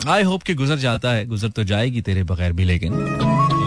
आई 0.08 0.22
होप 0.22 0.42
कि 0.42 0.54
गुजर 0.54 0.76
जाता 0.78 1.12
है। 1.12 1.24
गुजर 1.26 1.48
तो 1.50 1.64
जाएगी 1.64 2.00
तेरे 2.00 2.22
बगैर 2.24 2.52
भी 2.52 2.64
लेकिन 2.64 2.92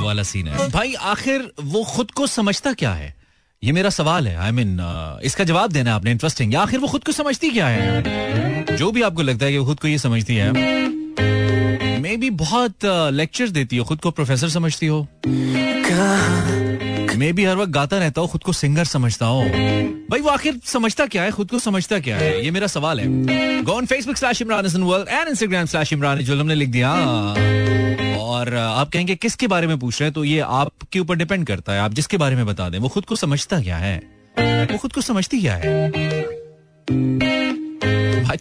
वाला 0.04 0.24
सीन 0.24 0.48
है। 0.48 0.70
भाई 0.70 0.94
आखिर 0.94 1.52
वो 1.62 1.84
खुद 1.86 2.12
को 2.12 2.28
समझता 2.28 2.74
क्या 2.74 2.94
है? 2.94 3.14
ये 3.64 3.72
मेरा 3.72 3.90
सवाल 3.90 4.28
है 4.28 4.38
I 4.38 4.52
I 4.52 4.54
mean 4.54 4.78
mean, 4.78 5.16
uh, 5.18 5.26
इसका 5.26 5.44
जवाब 5.44 5.72
देना 5.72 5.96
आपने 5.96 6.12
इंटरेस्टिंग 6.12 6.56
आखिर 6.56 6.80
वो 6.80 6.88
खुद 6.88 7.04
को 7.04 7.12
समझती 7.12 7.50
क्या 7.50 7.68
है? 7.68 8.04
जो 8.78 8.92
भी 8.92 9.02
आपको 9.02 9.22
लगता 9.22 9.46
है 9.46 9.52
कि 9.52 9.58
वो 9.58 9.66
खुद 9.66 9.80
को 9.80 9.88
ये 9.88 9.98
समझती 9.98 10.36
है। 10.36 10.52
मे 12.00 12.18
बी 12.18 12.30
बहुत 12.30 12.74
लेक्चर 12.86 13.48
uh, 13.48 13.54
देती 13.54 13.78
हो 13.78 13.84
खुद 13.86 14.00
को 14.00 14.12
प्रोफेसर 14.12 14.50
समझती 14.50 14.88
हो। 14.88 15.08
मे 17.18 17.34
भी 17.34 17.46
हर 17.46 17.56
वक्त 17.56 17.72
गाता 17.72 17.98
रहता 17.98 18.22
हूँ, 18.22 18.30
खुद 18.30 18.44
को 18.44 18.54
सिंगर 18.54 18.84
समझता 18.84 19.26
हूँ। 19.26 19.50
भाई, 20.10 20.20
वो 20.20 20.30
आखिर 20.30 20.60
समझता 20.66 21.06
क्या 21.06 21.24
है? 21.24 21.32
खुद 21.32 21.50
को 21.50 21.60
समझता 21.60 22.00
क्या 22.00 22.18
है? 22.18 22.46
ये 22.46 22.52
मेरा 22.52 22.68
सवाल 22.68 23.00
है। 23.00 23.06
Go 23.64 23.72
on 23.72 23.86
Facebook 23.86 24.18
slash 24.18 24.42
Imran 24.42 24.66
and 25.10 25.28
Instagram 25.28 25.66
slash 25.66 25.94
Imran 25.94 26.22
हमने 26.22 26.56
लिख 26.56 26.70
दिया। 26.70 26.92
और 28.18 28.56
आप 28.56 28.90
कहेंगे, 28.90 29.16
किसके 29.16 29.48
बारे 29.48 29.68
में 29.68 29.80
पूछ 29.80 30.02
रहे 30.02 30.08
हैं? 30.08 30.14
तो 30.14 30.24
ये 30.24 30.40
आपके 30.40 31.00
ऊपर 31.00 31.16
डिपेंड 31.16 31.48
करता 31.48 31.74
है। 31.74 31.80
आप 31.80 31.94
जिसके 31.94 32.18
बारे 32.18 32.36
में 32.36 32.46
बता 32.46 32.70
दें, 32.70 32.80
वो 32.80 32.90
खुद 32.90 33.06
को 33.06 33.16
समझता 33.16 33.62
क्या 33.62 33.78
है? 33.78 33.98
वो 34.40 34.78
खुद 34.78 34.94
को 34.94 35.02
समझती 35.02 35.42
क्या 35.42 35.56
है? 35.56 35.92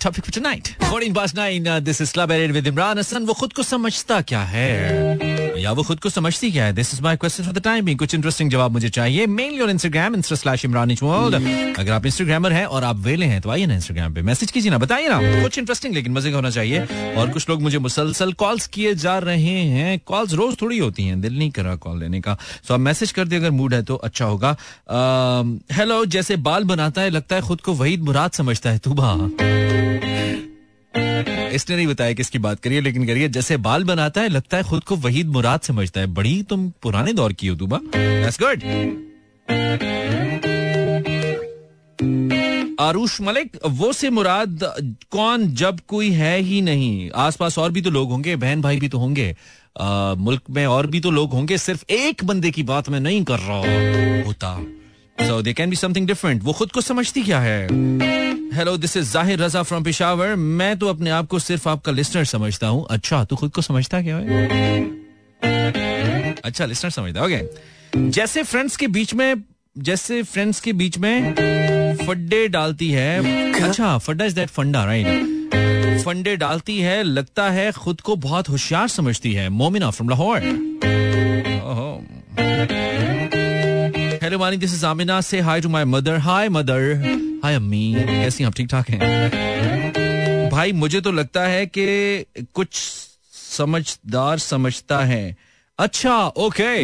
Topic 0.03 0.25
for 0.25 0.33
tonight 0.35 0.69
14 0.83 1.15
past 1.15 1.39
9 1.39 1.81
this 1.81 2.01
is 2.01 2.13
club 2.13 2.31
added 2.31 2.53
with 2.53 2.67
Imran 2.67 2.99
Hasan 2.99 3.25
वो 3.25 3.35
खुद 3.35 3.53
को 3.53 3.63
समझता 3.63 4.21
क्या 4.21 4.41
है? 4.41 5.40
या 5.61 5.73
वो 5.73 5.83
खुद 5.83 6.01
को 6.01 6.09
समझती 6.11 6.51
क्या 6.53 6.65
है? 6.65 6.73
This 6.73 6.93
is 6.95 7.03
my 7.03 7.17
question 7.17 7.45
for 7.45 7.53
the 7.53 7.63
time 7.63 7.95
कुछ 7.97 8.15
इंटरेस्टिंग 8.15 8.51
जवाब 8.51 8.73
मुझे 8.73 8.89
चाहिए। 8.91 9.27
Mainly 9.29 9.61
on 9.61 9.71
Instagram 9.71 10.15
insta 10.15 10.37
slash 10.37 10.65
अगर 10.65 11.91
आप 11.93 12.07
इंस्टाग्रामर 12.07 12.53
हैं 12.53 12.65
और 12.67 12.85
आप 12.85 12.97
वेले 12.99 13.27
हैं 13.27 13.41
तो 13.41 13.51
आइए 13.51 13.67
ना 13.67 13.75
इंस्टाग्राम 13.75 14.15
पे 14.15 14.23
मैसेज 14.23 14.51
कीजिए 14.51 14.71
ना, 14.71 14.79
बताइए 14.79 15.09
ना। 15.09 15.43
कुछ 15.43 15.59
इंटरेस्टिंग 15.59 15.95
लेकिन 15.95 16.13
मज़े 16.13 16.33
होना 16.33 16.51
चाहिए। 16.51 17.15
और 17.15 17.31
कुछ 17.31 17.49
लोग 17.49 17.63
मुझे 17.63 17.79
मुसलसल 17.79 18.33
कॉल्स 18.33 18.67
किए 18.67 18.95
जा 18.95 19.19
रहे 19.19 19.59
हैं। 19.67 19.99
कॉल्स 20.07 20.33
रोज 20.33 20.57
थोड़ी 20.63 20.79
होती 20.79 21.05
हैं। 21.05 21.21
दिल 21.21 21.39
नहीं 21.39 21.51
कर 21.51 21.65
रहा 21.65 21.77
कॉल 21.77 21.99
लेने 22.01 22.21
का। 22.21 22.37
सो 22.69 22.75
आप 22.75 22.81
मैसेज 22.81 23.13
कर 23.13 23.25
दिए, 23.25 23.39
अगर 23.39 23.51
मूड 23.51 23.75
है 23.75 23.83
तो 23.83 23.97
अच्छा 23.97 24.25
होगा। 24.25 24.57
हेलो 25.73 26.05
जैसे 26.07 26.37
बाल 26.39 26.65
बनाता 26.65 27.01
है, 27.01 27.11
लगता 27.11 27.37
है 27.37 27.43
खुद 27.43 27.61
को 27.61 27.73
वहीद 27.75 28.03
मुराद 28.03 28.31
समझता 28.33 28.71
है, 28.71 28.79
तू 28.79 28.95
इसने 31.51 31.77
नहीं 31.77 31.87
बताया 31.87 32.13
किसकी 32.13 32.39
बात 32.39 32.61
करिए, 32.61 32.81
लेकिन 32.81 33.07
करिए। 33.07 33.29
जैसे 33.29 33.57
बाल 33.59 33.85
बनाता 33.85 34.21
है, 34.21 34.29
लगता 34.29 34.57
है 34.57 34.63
खुद 34.63 34.85
को 34.85 34.97
वहीद 34.97 35.27
मुराद 35.29 35.61
समझता 35.61 36.01
है। 36.01 36.07
बड़ी 36.07 36.43
तुम 36.43 36.69
पुराने 36.83 37.13
दौर 37.13 37.33
की 37.33 37.47
हो 37.47 37.57
तुबा 37.57 37.81
गुड 38.43 38.63
आरुष 42.81 43.21
मलिक, 43.21 43.57
वो 43.67 43.93
से 43.93 44.11
मुराद 44.11 44.61
कौन, 45.11 45.47
जब 45.55 45.81
कोई 45.89 46.11
है 46.11 46.41
ही 46.41 46.61
नहीं। 46.61 47.11
आसपास 47.17 47.59
और 47.59 47.73
भी 47.73 47.83
तो 47.83 47.91
लोग 47.91 48.11
होंगे, 48.11 48.37
बहन 48.37 48.61
भाई 48.61 48.79
भी 48.81 48.89
तो 48.89 48.99
होंगे। 48.99 49.35
मुल्क 50.19 50.43
में 50.51 50.67
और 50.67 50.87
भी 50.87 51.01
तो 51.01 51.11
लोग 51.11 51.33
होंगे। 51.33 51.59
सिर्फ़ 51.59 51.85
एक 51.91 52.25
बंदे 52.25 52.51
की 52.51 52.63
बात 52.63 52.89
मैं 52.89 53.01
नहीं 53.01 53.25
कर 53.25 53.39
रहा 53.39 53.59
होता। 54.27 54.59
So 55.29 55.41
they 55.43 55.53
can 55.53 55.71
be 55.71 55.77
something 55.77 56.07
different 56.07 56.43
वो 56.45 56.53
खुद 56.53 56.71
को 56.73 56.81
समझती 56.81 57.23
क्या 57.23 57.41
है? 57.41 57.67
हेलो 58.55 58.77
दिस 58.77 58.97
इज़ 58.97 59.11
ज़ाहिर 59.13 59.39
रजा 59.43 59.63
फ्रॉम 59.63 59.85
पिशावर 59.85 60.35
मैं 60.37 60.79
तो 60.79 60.87
अपने 60.89 61.11
आप 61.11 61.27
को 61.29 61.39
सिर्फ़ 61.39 61.69
आपका 61.69 61.93
लिस्नर 61.93 62.25
समझता 62.25 62.69
हूँ। 62.69 62.87
अच्छा 62.91 63.23
तू 63.25 63.37
खुद 63.37 63.51
को 63.51 63.63
समझता 63.63 64.03
क्या 64.03 64.17
है? 64.17 64.81
अच्छा 66.45 66.67
लिस्नर 66.67 66.91
समझता 66.91 67.25
ओके 67.25 68.09
जैसे 68.11 68.43
फ्रेंड्स 68.43 68.77
के 68.77 68.87
बीच 68.89 69.15
में 69.15 69.35
जैसे 69.77 70.23
फ्रेंड्स 70.23 70.61
के 70.61 70.73
बीच 70.73 70.99
में 70.99 71.35
फड्डे 72.07 72.47
डालती 72.49 72.91
है। 72.91 73.63
अच्छा 73.63 73.97
फड्डा 73.99 74.25
इज़ 74.25 74.35
दैट 74.35 74.49
फंडा 74.49 74.85
राइट 74.85 75.29
फंडे 76.05 76.37
डालती 76.37 76.79
है 76.81 77.03
लगता 77.03 77.51
है 77.51 77.71
खुद 77.73 78.01
को 78.01 78.17
बहुत 78.19 78.49
होशियार 78.49 78.89
समझती 78.89 79.33
है। 79.33 79.49
Momina 79.51 79.91
from 79.91 80.09
Lahore 80.09 80.41
hello 84.31 84.39
Mani 84.39 84.57
this 84.57 84.75
is 84.75 84.85
Amina 84.87 85.21
से 85.21 85.39
hi 85.41 85.61
to 85.61 85.69
my 85.69 85.85
mother 85.85 86.17
hi 86.17 86.49
mother 86.49 87.41
hi 87.45 87.55
अम्मी 87.55 87.95
कैसी 87.99 88.45
आप 88.45 88.55
ठीक 88.55 88.69
ठाक 88.71 88.91
हैं? 88.91 90.51
भाई, 90.51 90.73
मुझे 90.73 91.01
तो 91.01 91.13
लगता 91.13 91.43
है 91.43 91.67
कि 91.67 92.25
कुछ 92.55 92.69
समझदार 93.33 94.39
समझता 94.39 94.99
है। 94.99 95.37
अच्छा 95.79 96.17
ओके 96.27 96.83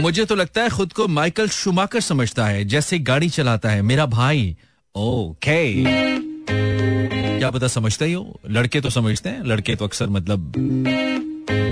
मुझे 0.00 0.24
तो 0.24 0.34
लगता 0.34 0.62
है 0.62 0.68
खुद 0.68 0.92
को 0.92 1.06
माइकल 1.08 1.48
शुमाकर 1.48 2.00
समझता 2.00 2.46
है, 2.46 2.64
जैसे 2.64 2.98
गाड़ी 2.98 3.28
चलाता 3.28 3.70
है। 3.70 3.82
मेरा 3.82 4.06
भाई 4.06 4.56
ओके 4.94 5.84
क्या 7.38 7.50
पता 7.50 7.68
समझता 7.68 8.04
ही 8.04 8.12
हो। 8.12 8.40
लड़के 8.50 8.80
तो 8.80 8.90
समझते 8.90 9.28
हैं। 9.28 9.44
लड़के 9.44 9.74
तो 9.76 9.84
अक्सर 9.84 10.08
मतलब 10.08 10.52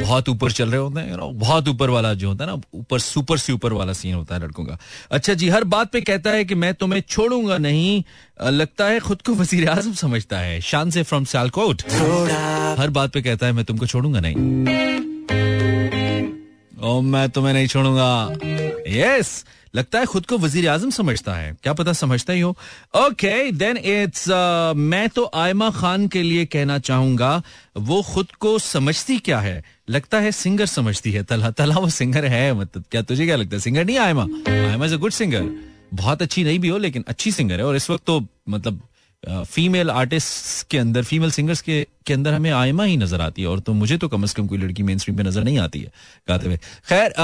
बहुत 0.01 0.29
ऊपर 0.29 0.53
चल 0.53 0.71
रहे 0.71 0.81
होते 0.81 1.01
हैं 1.01 1.39
बहुत 1.39 1.69
ऊपर 1.69 1.91
वाला 1.91 2.13
जो 2.15 2.29
होता 2.29 2.45
है 2.45 2.51
ना, 2.51 2.61
ऊपर 2.75 2.99
सुपर 2.99 3.39
से 3.39 3.53
ऊपर 3.53 3.73
वाला 3.73 3.93
सीन 3.93 4.15
होता 4.15 4.35
है 4.35 4.43
लड़कों 4.43 4.65
का। 4.65 4.79
अच्छा 5.11 5.35
जी, 5.35 5.49
हर 5.49 5.65
बात 5.67 5.91
पे 5.93 6.01
कहता 6.01 6.31
है 6.31 6.45
कि 6.45 6.55
मैं 6.55 6.73
तुम्हें 6.75 7.03
छोड़ूँगा 7.09 7.59
नहीं 7.59 8.03
लगता 8.43 8.85
है 8.85 9.01
खुद 9.01 9.23
को 9.23 9.35
वज़ीर 9.35 9.69
आज़म 9.71 9.93
समझता 9.95 10.39
है। 10.39 10.61
शान 10.61 10.91
से 10.91 11.03
फ्रॉम 11.03 11.25
सालकोट 11.25 11.83
हर 12.79 12.91
बात 12.91 13.13
पे 13.13 13.23
कहता 13.23 13.47
है, 13.47 13.53
मैं 13.53 13.65
तुमको 13.65 13.87
छोड़ूँगा 13.87 14.21
नहीं। 14.21 14.37
ओ 16.81 17.01
मैं 17.03 17.29
तुम्हें 17.31 17.53
नहीं 17.53 17.67
छोड़ूँगा। 17.67 18.11
यस 18.89 19.45
लगता 19.75 19.99
है 19.99 20.07
खुद 20.07 20.27
को 20.27 20.39
वज़ीर 20.39 20.69
आज़म 20.69 20.91
समझता 20.91 21.35
है। 21.35 21.53
क्या 21.63 21.73
पता 21.73 21.93
समझता 21.93 22.33
ही 22.33 22.41
हो। 22.41 22.51
ओके 22.97 23.51
देन 23.53 23.77
इट्स 23.77 24.29
मैं 24.77 25.09
तो 25.09 25.31
आयमा 25.35 25.71
खान 25.71 26.07
के 26.09 26.23
लिए 26.23 26.45
कहना 26.47 26.79
चाहूँगा, 26.81 27.43
वो 27.77 28.03
खुद 28.05 28.33
को 28.41 28.59
समझती 28.59 29.19
क्या 29.19 29.41
है? 29.41 29.63
लगता 29.91 30.19
है 30.21 30.33
सिंगर 30.33 30.67
समझती 30.67 31.13
है। 31.13 31.23
तला 31.25 31.51
तला 31.51 31.75
वो 31.77 31.89
सिंगर 31.91 32.25
है 32.27 32.53
मतलब 32.55 32.85
क्या 32.91 33.03
तुझे 33.03 33.27
क्या 33.27 33.37
लगता 33.37 33.57
है? 33.57 33.61
सिंगर 33.61 33.85
नहीं 33.85 33.99
Ayma. 33.99 34.27
Ayma 34.49 34.87
is 34.87 34.95
a 34.95 34.99
good 34.99 35.13
singer 35.13 35.51
बहुत 35.95 36.23
अच्छी 36.23 36.45
नहीं 36.45 36.59
भी 36.59 36.69
हो, 36.69 36.79
लेकिन 36.79 37.05
अच्छी 37.09 37.33
सिंगर 37.33 37.59
है। 37.59 37.67
और 37.67 37.77
इस 37.77 37.91
वक्त 37.91 38.05
तो 38.07 38.25
मतलब 38.49 38.81
फीमेल 39.25 39.91
आर्टिस्ट 39.91 40.67
के 40.71 40.79
अंदर 40.79 41.03
फीमेल 41.05 41.31
सिंगर्स 41.31 41.61
के 41.61 41.87
के 42.07 42.15
अंदर 42.15 42.35
हमें 42.35 42.51
आयमा 42.51 42.85
ही 42.85 42.97
नज़र 42.97 43.21
आती 43.21 43.43
है 43.43 43.49
और 43.49 43.61
तो 43.61 43.73
मुझे 43.75 43.97
तो 43.99 44.09
कम 44.09 44.27
से 44.27 44.35
कम 44.35 44.47
कोई 44.47 44.59
लड़की 44.59 44.83
मेन 44.83 44.99
स्ट्रीम 44.99 45.17
पे 45.17 45.23
नज़र 45.23 45.45
नहीं 45.45 45.59
आती 45.59 45.81
है 45.81 45.91
गाते 46.29 46.47
हुए। 46.47 46.57
खैर 46.89 47.15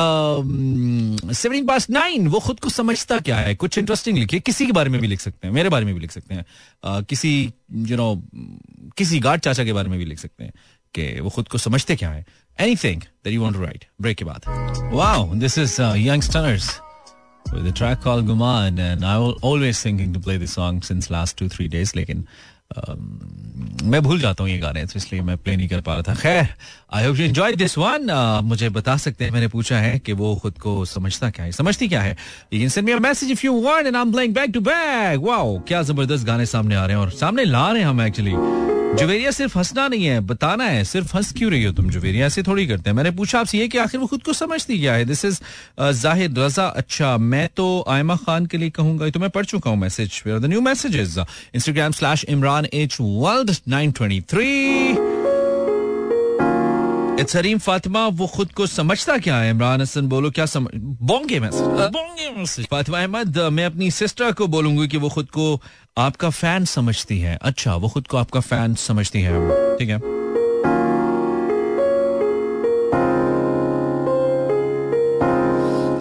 सेवनिंग 1.35 1.69
पास 1.69 1.89
नाइन 1.91 2.27
वो 2.29 2.41
खुद 2.41 2.61
को 2.61 2.69
समझता 2.71 3.19
क्या 3.19 3.37
है? 3.37 3.55
कुछ 3.55 3.79
इंटरेस्टिंग 3.79 4.19
लिखिए 4.19 4.41
किसी 4.41 4.67
के 4.67 4.73
बारे 4.73 4.91
में 4.91 5.01
भी 5.01 5.07
लिख 5.07 5.21
सकते 5.21 5.47
हैं 5.47 5.55
मेरे 5.55 5.69
बारे 5.69 5.85
में 5.85 5.95
भी 5.95 6.01
लिख 6.01 6.11
सकते 6.11 6.35
हैं। 6.35 6.45
uh, 6.85 7.05
किसी 7.07 7.43
यू 7.43 7.87
you 7.87 7.97
नो 7.97 8.13
know, 8.13 8.93
किसी 8.97 9.21
गार्ड 9.21 9.41
चाचा 9.41 9.65
के 9.65 9.73
बारे 9.73 9.89
में 9.89 9.99
भी 9.99 10.05
लिख 10.05 10.19
सकते 10.19 10.45
हैं 10.45 10.53
कि 10.95 11.21
वो 11.21 11.31
खुद 11.31 11.49
को 11.49 11.59
समझते 11.59 11.97
क्या 11.97 12.11
है। 12.11 12.25
Anything 12.59 13.01
that 13.01 13.35
you 13.35 13.43
want 13.43 13.55
to 13.57 13.63
write 13.63 13.85
break 14.01 14.17
के 14.17 14.25
बाद। 14.25 14.41
Wow 14.95 15.35
this 15.35 15.59
is 15.59 15.81
youngsters 15.83 16.69
with 17.55 17.67
a 17.67 17.73
track 17.73 18.01
called 18.01 18.27
Guman, 18.27 18.79
and 18.81 19.05
I 19.05 19.19
was 19.19 19.39
always 19.41 19.81
thinking 19.81 20.13
to 20.13 20.21
play 20.21 20.37
this 20.37 20.55
song 20.55 20.83
since 20.83 21.09
last 21.09 21.39
two 21.39 21.49
three 21.49 21.69
days. 21.69 21.95
Like, 21.95 22.15
मैं 23.85 24.01
भूल 24.03 24.21
जाता 24.21 24.43
हूँ 24.45 24.51
ये 24.51 24.59
गाने 24.59 24.85
तो 24.85 24.93
इसलिए 24.97 25.23
मैं 25.23 25.37
प्ले 25.39 25.57
नहीं 25.57 25.69
कर 25.69 25.81
पा 25.81 25.95
रहा 25.95 26.03
था। 26.03 26.15
खैर 26.15 26.49
I 26.95 27.07
hope 27.07 27.19
you 27.19 27.25
enjoy 27.25 27.53
this 27.57 27.77
one 27.79 28.11
मुझे 28.45 28.69
बता 28.71 28.97
सकते 28.97 29.25
हैं, 29.25 29.33
मैंने 29.33 29.49
पूछा 29.49 29.79
है 29.79 29.99
कि 29.99 30.13
वो 30.13 30.35
खुद 30.43 30.59
को 30.59 30.85
समझता 30.85 31.31
क्या 31.31 31.45
है, 31.45 31.53
समझती 31.53 31.89
क्या 31.89 32.03
है। 32.03 32.17
You 32.53 32.61
can 32.61 32.69
send 32.69 32.87
me 32.87 32.93
a 32.93 32.99
message 32.99 33.31
if 33.31 33.47
you 33.47 33.61
want 33.63 33.87
and 33.87 33.97
I 33.97 34.03
am 34.03 34.13
playing 34.13 34.35
back 34.35 34.51
to 34.55 34.61
back 34.63 35.21
wow 35.21 35.59
क्या 35.69 35.83
ज़बरदस्त 35.83 36.27
गाने 36.27 36.47
सामने 36.47 36.75
आ 36.75 36.85
रहे 36.87 36.97
हैं 36.97 37.03
और 37.03 37.11
सामने 37.13 37.45
ला 37.45 37.71
रहे 37.71 37.83
हैं 37.83 37.89
हम 37.89 38.03
एक्चुअली 38.03 38.35
जुवेरिया 38.95 39.31
सिर्फ़ 39.31 39.57
हंसना 39.59 39.87
नहीं 39.89 40.05
है, 40.07 40.19
बताना 40.23 40.65
है, 40.65 40.83
सिर्फ़ 40.85 41.17
हंस 41.17 41.33
क्यों 41.33 41.51
रही 41.51 41.65
हो 41.65 41.73
तुम 41.73 41.89
जुवेरिया? 41.91 42.27
ऐसे 42.27 42.43
थोड़ी 42.43 42.67
करते 42.67 42.91
हैं। 42.91 42.97
मैंने 42.97 43.11
पूछा 43.11 43.39
आपसे 43.41 43.59
ये 43.59 43.67
कि 43.69 43.79
आखिर 43.79 44.01
वो 44.01 44.07
खुद 44.07 44.23
को 44.23 44.33
समझती 44.33 44.79
क्या 44.79 44.93
है? 44.95 45.05
दिस 45.05 45.25
इज़ 45.25 45.41
जाहिद 46.03 46.39
रजा 46.39 46.67
अच्छा 46.67 47.17
मैं 47.19 47.49
तो 47.57 47.65
आयमा 47.89 48.17
खान 48.17 48.47
के 48.47 48.59
लिए 48.59 48.71
कहूँगा 48.71 49.09
तो 49.11 49.21
मैं 49.21 49.31
पढ़ 49.31 49.45
चुका 49.45 49.71
हूँ 49.71 49.79
message 49.79 50.23
new 50.27 50.61
messages 50.61 51.19
Instagram 51.55 51.93
slash 51.93 52.25
Imran 52.29 52.64
H 52.65 52.97
world 53.01 53.57
nine 53.69 53.93
twenty 53.93 54.21
three 54.21 54.97
Sareem 57.31 57.59
Fatima 57.59 58.07
वो 58.07 58.27
खुद 58.27 58.53
को 58.53 58.67
समझता 58.67 59.17
क्या 59.19 59.37
है? 59.37 59.51
इमरान 59.51 59.81
हसन 59.81 60.09
बोलो 60.09 60.31
क्या 60.31 60.47
समझ 60.47 60.71
बोंगे 60.75 61.41
मैसेज 61.41 61.61
बोंगे 61.61 62.31
मैसेज 62.41 62.67
फातिमा 62.67 63.01
अहमद 63.01 63.39
मैं 63.39 63.65
अपनी 63.67 63.91
सिस्टर 63.91 64.33
को 64.33 64.47
बोलूँगी 64.47 64.89
कि 64.89 64.97
वो 64.97 65.09
खुद 65.09 65.31
को 65.31 65.61
आपका 65.99 66.31
फ़ैन 66.31 66.65
समझती 66.65 67.19
है। 67.19 67.39
अच्छा 67.43 67.75
वो 67.75 67.89
खुद 67.89 68.07
को 68.07 68.17
आपका 68.17 68.41
फ़ैन 68.41 68.75
समझती 68.75 69.21
है। 69.21 69.33
ठीक 69.79 69.91
है? 69.91 70.24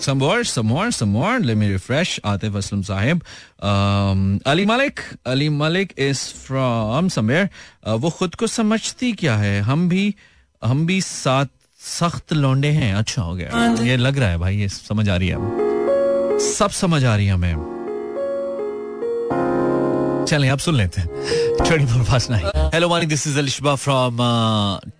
Some 0.05 0.19
more, 0.23 0.43
some 0.51 0.67
more, 0.73 0.85
some 0.97 1.11
more. 1.17 1.33
Let 1.49 1.57
me 1.63 1.67
refresh. 1.73 2.13
Atif 2.31 2.55
Aslam 2.61 2.83
Sahib. 2.91 3.23
Um, 3.71 4.23
Ali 4.53 4.65
Malik. 4.71 5.03
Ali 5.33 5.49
Malik 5.49 5.93
is 6.05 6.23
from 6.45 7.09
somewhere. 7.17 7.49
Uh, 7.87 7.97
वो 8.05 8.09
खुद 8.19 8.35
को 8.35 8.47
समझती 8.47 9.11
क्या 9.23 9.35
है? 9.37 9.59
हम 9.71 9.87
भी 9.89 10.05
हम 10.61 10.85
भी 10.85 11.01
साथ 11.01 11.45
सख्त 11.89 12.33
लौंडे 12.33 12.71
हैं। 12.79 12.93
अच्छा 12.95 13.21
हो 13.21 13.35
गया। 13.35 13.49
ये 13.85 13.97
लग 13.97 14.17
रहा 14.17 14.29
है 14.29 14.37
भाई 14.37 14.57
ये 14.57 14.67
समझ 14.69 15.07
आ 15.09 15.15
रही 15.15 15.27
है। 15.27 16.39
सब 16.53 16.69
समझ 16.81 17.03
आ 17.05 17.15
रही 17.15 17.25
है 17.25 17.33
हमें। 17.33 17.71
चलें 20.29 20.49
अब 20.49 20.59
सुन 20.59 20.75
लेते 20.75 21.01
हैं। 21.01 21.07
Twenty 21.57 21.85
four 21.85 22.03
past 22.03 22.29
nine 22.31 22.69
hello 22.73 22.89
Mani 22.89 23.05
this 23.05 23.27
is 23.27 23.37
Alishba 23.39 23.75
from 23.75 24.17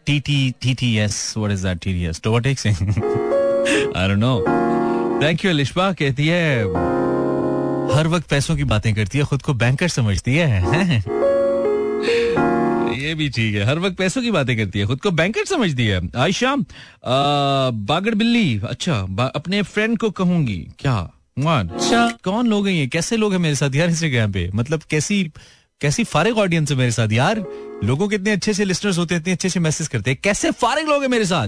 T 0.06 0.20
T 0.28 0.40
T 0.62 0.74
T 0.82 0.96
S 1.06 1.34
what 1.38 1.52
is 1.52 1.64
that 1.68 1.80
T 1.84 1.94
T 1.94 2.06
S 2.06 2.22
Toba Tek Singh 2.24 2.78
I 3.98 4.08
don't 4.08 4.20
know 4.20 4.34
thank 5.22 5.46
you 5.46 5.52
Alishba 5.52 5.92
कहती 5.94 6.28
है 6.28 6.64
हर 7.98 8.08
वक्त 8.08 8.28
पैसों 8.28 8.56
की 8.56 8.64
बातें 8.64 8.94
करती 8.96 9.18
है 9.18 9.24
खुद 9.24 9.42
को 9.42 9.54
बैंकर 9.54 9.88
समझती 9.88 10.36
है। 10.36 10.64
ये 13.00 13.16
भी 13.16 13.30
ठीक 13.30 13.56
है। 13.56 13.64
हर 13.64 13.80
वक्त 13.80 13.98
पैसों 13.98 14.22
की 14.22 14.32
बातें 14.32 14.58
करती 14.58 14.80
है 14.80 14.86
खुद 14.86 15.02
को 15.02 15.12
बैंकर 15.12 15.46
समझती 15.46 15.86
है। 15.88 16.10
आयशा 16.18 16.56
बागड़ 17.90 18.16
बिल्ली। 18.16 18.62
अच्छा 18.70 18.96
अपने 19.36 19.62
फ्रेंड 19.62 19.98
को 19.98 20.10
कहूँगी। 20.10 20.58
क्या? 20.80 20.96
अच्छा। 21.40 22.18
कौन 22.24 22.48
लोग 22.48 22.68
हैं 22.68 22.74
ये? 22.74 22.88
कैसे 22.88 23.18
लोग 23.18 23.32
हैं 23.32 23.40
मेरे 23.40 23.56
साथ 23.56 23.76
यार 23.76 23.90
इंस्टाग्राम 23.90 24.32
पे? 24.32 24.50
मतलब 24.56 24.82
कैसी 24.90 25.32
कैसी 25.82 26.04
फारिग 26.04 26.38
ऑडियंस 26.38 26.72
है 26.72 26.78
मेरे 26.78 26.92
साथ? 26.92 27.12
यार 27.12 27.44
लोगों 27.84 28.08
के 28.08 28.16
इतने 28.16 28.32
अच्छे 28.32 28.54
से 28.54 28.66
लिस्टर्स 28.66 28.98
होते 28.98 29.16
हैं 29.16 29.22
इतने 29.22 29.34
अच्छे 29.34 29.50
से 29.50 29.60
मैसेज 29.60 29.88
करते 29.88 30.12
हैं। 30.12 30.20
कैसे 30.24 30.52
फारिग 30.52 30.90
लोग 30.90 31.02
हैं 31.02 31.10
मेरे 31.10 31.26
साथ? 31.26 31.48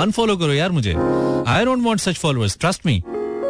अनफॉलो 0.00 0.36
करो 0.36 0.52
यार 0.52 0.70
मुझे। 0.70 0.94
I 1.48 1.64
don't 1.64 1.82
want 1.84 2.00
such 2.00 2.18
followers 2.18 2.56
trust 2.60 2.86
me 2.86 3.02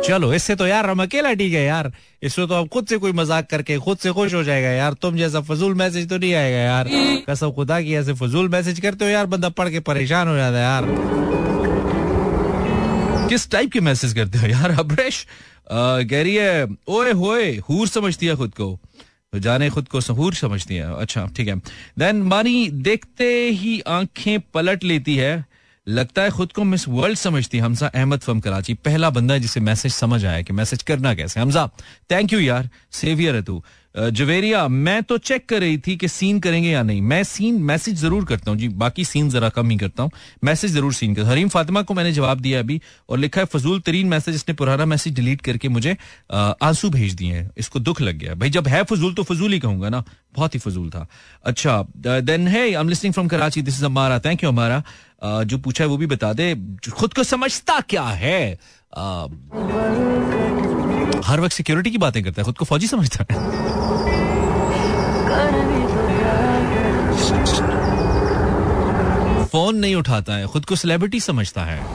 चलो, 0.04 0.32
इससे 0.34 0.54
तो 0.56 0.66
यार 0.66 0.86
हम 0.90 1.02
अकेला 1.02 1.32
ठीक 1.32 1.52
है 1.52 1.62
यार। 1.64 1.90
इससे 2.22 2.46
तो 2.46 2.54
हम 2.54 2.66
खुद 2.66 2.86
से 2.86 2.96
कोई 2.98 3.12
मज़ाक 3.12 3.46
करके 3.50 3.76
खुद 3.78 3.98
से 3.98 4.12
खुश 4.12 4.34
हो 4.34 4.42
जाएगा 4.44 4.68
यार। 4.68 4.92
तुम 4.92 5.16
जैसा 5.16 5.40
फजूल 5.40 5.74
मैसेज 5.74 6.08
तो 6.08 6.18
नहीं 6.18 6.32
आएगा 6.34 6.58
यार। 6.58 6.88
कसम 7.28 7.50
खुदा 7.50 7.80
की 7.80 7.94
ऐसे 7.94 8.14
फजूल 8.14 8.48
मैसेज 8.48 8.80
करते 8.80 9.04
हो 9.04 9.10
यार, 9.10 9.26
बंदा 9.26 9.48
पढ़ 9.48 9.70
के 9.70 9.80
परेशान 9.80 10.28
हो 10.28 10.36
जाता 10.36 10.56
है 10.56 10.62
यार। 10.62 10.84
किस 13.28 13.50
टाइप 13.50 13.72
के 13.72 13.80
मैसेज 13.80 14.12
करते 14.14 14.38
हो 14.38 14.46
यार, 14.46 14.70
अब्रेश? 14.70 15.26
कह 15.72 16.22
रही 16.22 16.34
है, 16.34 16.66
ओए 16.88 17.12
होए, 17.12 17.56
हूर 17.58 17.88
समझती 17.88 18.26
है 18.26 18.36
खुद 18.36 18.54
को। 18.54 18.78
तो 19.32 19.38
जाने 19.38 19.70
खुद 19.70 19.88
को 19.88 20.00
सहूर 20.00 20.34
समझती 20.34 20.74
है। 20.74 20.94
अच्छा 20.96 21.26
ठीक 21.36 21.48
है। 21.48 21.56
देन 21.98 22.22
मानी 22.24 22.68
देखते 22.82 23.32
ही 23.50 23.80
आँखें 23.80 24.40
पलट 24.54 24.84
लेती 24.84 25.16
है। 25.16 25.44
लगता 25.88 26.22
है 26.22 26.30
खुद 26.30 26.52
को 26.52 26.64
मिस 26.64 26.88
वर्ल्ड 26.88 27.18
समझती 27.18 27.58
हमजा 27.58 27.86
अहमद 27.86 28.20
फ्रॉम 28.20 28.40
कराची, 28.40 28.74
पहला 28.74 29.10
बंदा 29.10 29.34
है 29.34 29.40
जिसे 29.40 29.60
मैसेज 29.60 29.92
समझ 29.92 30.24
आया 30.24 30.42
कि 30.42 30.52
मैसेज 30.52 30.82
करना 30.82 31.14
कैसे 31.14 31.40
हमजा 31.40 31.66
थैंक 32.10 32.32
यू 32.32 32.40
यार 32.40 32.68
सेवियर 32.90 33.34
है 33.34 33.42
तू। 33.42 33.62
जवेरिया, 33.94 34.66
मैं 34.68 35.02
तो 35.02 35.16
चेक 35.20 35.46
कर 35.48 35.60
रही 35.60 35.78
थी 35.78 35.96
कि 35.96 36.08
सीन 36.08 36.38
करेंगे 36.40 36.68
या 36.70 36.82
नहीं। 36.82 37.00
मैं 37.02 37.22
सीन 37.24 37.54
मैसेज 37.62 37.96
ज़रूर 37.96 38.24
करता 38.24 38.50
हूँ। 38.50 38.58
जी, 38.58 38.68
बाकी 38.68 39.04
सीन 39.04 39.28
जरा 39.30 39.48
कम 39.48 39.70
ही 39.70 39.76
करता 39.76 40.02
हूँ। 40.02 40.10
मैसेज 40.44 40.70
ज़रूर 40.70 40.92
सीन 40.92 41.14
करता 41.14 41.28
हरीम 41.28 41.48
फातिमा 41.48 41.82
को 41.82 41.94
मैंने 41.94 42.12
जवाब 42.12 42.40
दिया 42.40 42.60
अभी 42.60 42.80
और 43.08 43.18
लिखा 43.18 43.40
है, 43.40 43.46
फजूल 43.46 43.80
तरीन 43.80 44.08
मैसेज 44.08 44.34
इसने 44.34 44.54
पुराना 44.54 44.84
मैसेज 44.86 45.14
डिलीट 45.14 45.40
करके 45.40 45.68
मुझे 45.68 45.96
आँसू 46.32 46.90
भेज 46.90 47.14
दिए 47.14 47.32
हैं। 47.32 47.50
इसको 47.58 47.80
दुख 47.80 48.00
लग 48.00 48.18
गया। 48.18 48.34
भाई, 48.34 48.50
जब 48.50 48.68
है 48.68 48.82
फजूल 48.84 49.14
तो 49.14 49.22
फजूल 49.22 49.52
ही 49.52 49.58
कहूँगा 49.60 49.88
ना। 49.88 50.04
बहुत 50.34 50.54
ही 50.54 50.60
फजूल 50.60 50.88
था। 50.90 51.06
अच्छा 51.44 51.84
देन 51.98 52.48
है 52.48 52.60
I 52.60 52.72
am 52.72 52.88
listening 52.88 53.14
from 53.14 53.28
Karachi 53.28 53.62
this 53.62 53.74
is 53.74 53.84
Amara 53.84 54.18
thank 54.20 54.44
you 54.44 54.50
हमारा 54.50 54.82
जो 55.44 55.58
पूछा 55.58 55.84
है 55.84 55.88
वो 55.90 55.96
भी 55.96 56.06
बता 56.06 56.32
दे। 56.32 56.54
खुद 56.90 57.14
को 57.14 57.24
समझता 57.24 57.80
क्या 57.88 58.02
है? 58.02 58.58
हर 61.24 61.40
वक्त 61.40 61.54
सिक्योरिटी 61.54 61.90
की 61.90 61.98
बातें 61.98 62.24
करता 62.24 62.42
है, 62.42 62.44
खुद 62.44 62.56
को 62.58 62.64
फौजी 62.64 62.86
समझता 62.86 63.26
है। 63.30 63.36
फ़ोन 69.44 69.76
नहीं 69.76 69.94
उठाता 69.94 70.34
है, 70.34 70.46
खुद 70.46 70.64
को 70.64 70.76
सेलिब्रिटी 70.76 71.20
समझता 71.20 71.64
है। 71.64 71.86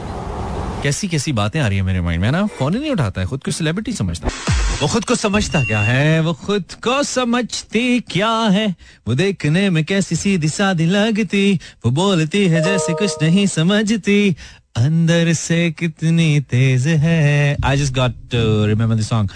कैसी 0.83 1.07
कैसी 1.07 1.31
बातें 1.31 1.59
आ 1.59 1.67
रही 1.67 1.77
है 1.77 1.83
मेरे 1.83 2.01
माइंड 2.01 2.21
में 2.21 2.31
ना? 2.31 2.45
फ़ोन 2.45 2.73
ही 2.73 2.79
नहीं 2.79 2.91
उठाता 2.91 3.21
है, 3.21 3.27
खुद 3.27 3.43
को 3.43 3.51
सेलिब्रिटी 3.51 3.93
समझता 3.93 4.27
है। 4.27 4.33
वो 4.81 4.87
खुद 4.87 5.05
को 5.05 5.15
समझता 5.15 5.63
क्या 5.63 5.79
है? 5.79 6.19
वो 6.19 6.33
खुद 6.33 6.63
को 6.83 7.03
समझती 7.03 7.99
क्या 7.99 8.29
है? 8.29 8.75
वो 9.07 9.13
देखने 9.15 9.69
में 9.69 9.85
कैसी 9.85 10.15
सीधी 10.15 10.49
सादी 10.49 10.85
लगती 10.85 11.59
वो 11.85 11.91
बोलती 11.91 12.47
है 12.47 12.63
जैसे 12.63 12.93
कुछ 12.93 13.15
नहीं 13.21 13.47
समझती। 13.47 14.35
अंदर 14.77 15.33
से 15.33 15.59
कितनी 15.71 16.39
तेज 16.51 16.87
है। 16.87 17.55
I 17.65 17.77
just 17.77 17.93
got 17.93 18.35
remember 18.35 18.95
the 18.95 19.01
song 19.01 19.29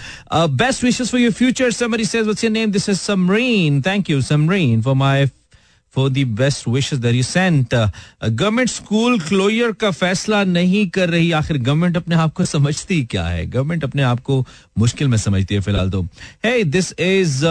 best 0.60 0.84
wishes 0.84 1.10
for 1.10 1.20
your 1.20 1.32
future 1.32 1.70
somebody 1.72 2.04
says 2.04 2.22
what's 2.22 2.44
your 2.44 2.52
name 2.52 2.72
this 2.72 2.88
is 2.88 2.98
Samreen 2.98 3.80
thank 3.82 4.10
you 4.10 4.20
Samreen 4.22 4.82
for 4.82 4.94
my 4.94 5.26
for 5.94 6.10
the 6.10 6.24
best 6.24 6.68
wishes 6.68 6.98
that 6.98 7.14
you 7.14 7.22
sent 7.22 7.74
government 8.24 8.68
school 8.68 9.18
closure 9.20 9.72
का 9.72 9.90
फैसला 9.90 10.42
नहीं 10.44 10.88
कर 10.90 11.08
रही। 11.10 11.30
आखिर 11.32 11.58
government 11.58 11.96
अपने 11.96 12.14
आप 12.16 12.32
को 12.34 12.44
समझती 12.44 13.02
क्या 13.04 13.26
है? 13.26 13.46
गवर्नमेंट 13.46 13.84
अपने 13.84 14.02
आप 14.02 14.20
को 14.20 14.44
मुश्किल 14.78 15.08
में 15.08 15.16
समझती 15.18 15.54
है 15.54 15.60
फ़िलहाल 15.60 15.90
तो। 15.90 16.02
है 16.44 16.62
दिस 16.64 16.92
इज़ 16.92 17.44